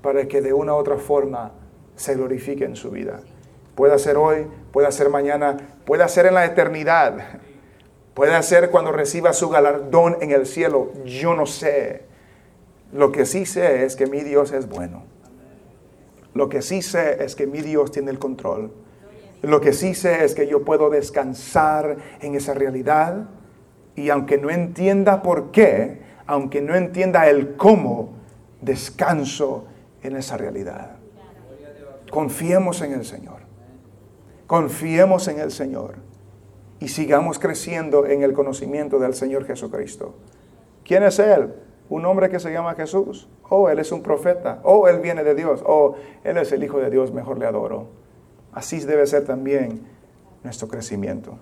para 0.01 0.27
que 0.27 0.41
de 0.41 0.55
una 0.55 0.73
u 0.73 0.77
otra 0.77 0.97
forma 0.97 1.53
se 1.97 2.15
glorifique 2.15 2.65
en 2.65 2.77
su 2.77 2.91
vida. 2.91 3.21
Puede 3.75 3.99
ser 3.99 4.17
hoy, 4.17 4.47
puede 4.73 4.91
ser 4.91 5.11
mañana, 5.11 5.59
puede 5.85 6.09
ser 6.09 6.25
en 6.25 6.35
la 6.35 6.47
eternidad. 6.47 7.41
Puede 8.15 8.43
ser 8.43 8.71
cuando 8.71 8.93
reciba 8.93 9.35
su 9.35 9.51
galardón 9.51 10.17
en 10.23 10.31
el 10.31 10.47
cielo. 10.47 10.93
Yo 11.05 11.35
no 11.35 11.45
sé. 11.45 12.05
Lo 12.93 13.13
que 13.13 13.27
sí 13.27 13.45
sé 13.45 13.85
es 13.85 13.97
que 13.97 14.07
mi 14.07 14.23
Dios 14.23 14.53
es 14.53 14.67
bueno. 14.67 15.05
Lo 16.33 16.49
que 16.49 16.63
sí 16.63 16.81
sé 16.81 17.23
es 17.23 17.37
que 17.37 17.47
mi 17.47 17.61
Dios 17.61 17.93
tiene 17.93 18.11
el 18.11 18.19
control. 18.19 18.71
Lo 19.43 19.61
que 19.61 19.73
sí 19.73 19.95
sé 19.95 20.25
es 20.25 20.35
que 20.35 20.47
yo 20.47 20.65
puedo 20.65 20.91
descansar 20.91 21.97
en 22.21 22.35
esa 22.35 22.55
realidad 22.55 23.29
y 23.97 24.11
aunque 24.11 24.39
no 24.39 24.51
entienda 24.51 25.23
por 25.23 25.51
qué, 25.51 26.01
aunque 26.27 26.61
no 26.61 26.75
entienda 26.75 27.29
el 27.29 27.57
cómo, 27.57 28.13
descanso 28.61 29.65
en 30.03 30.17
esa 30.17 30.37
realidad. 30.37 30.97
Confiemos 32.11 32.83
en 32.83 32.93
el 32.93 33.05
Señor. 33.05 33.41
Confiemos 34.47 35.29
en 35.29 35.41
el 35.41 35.53
Señor 35.53 35.95
y 36.81 36.89
sigamos 36.89 37.39
creciendo 37.39 38.07
en 38.07 38.23
el 38.23 38.33
conocimiento 38.33 38.99
del 38.99 39.15
Señor 39.15 39.47
Jesucristo. 39.47 40.15
¿Quién 40.85 41.03
es 41.05 41.19
Él? 41.19 41.55
Un 41.89 42.05
hombre 42.05 42.29
que 42.31 42.41
se 42.41 42.53
llama 42.53 42.75
Jesús. 42.75 43.29
Oh, 43.49 43.69
Él 43.69 43.79
es 43.79 43.93
un 43.93 44.03
profeta. 44.03 44.61
Oh, 44.65 44.89
Él 44.89 45.01
viene 45.01 45.25
de 45.25 45.35
Dios. 45.35 45.63
Oh, 45.67 45.95
Él 46.25 46.37
es 46.37 46.53
el 46.53 46.65
Hijo 46.65 46.79
de 46.79 46.91
Dios. 46.91 47.13
Mejor 47.13 47.39
le 47.39 47.47
adoro. 47.47 48.00
Así 48.53 48.81
debe 48.81 49.07
ser 49.07 49.25
también 49.25 49.81
nuestro 50.43 50.69
crecimiento. 50.69 51.39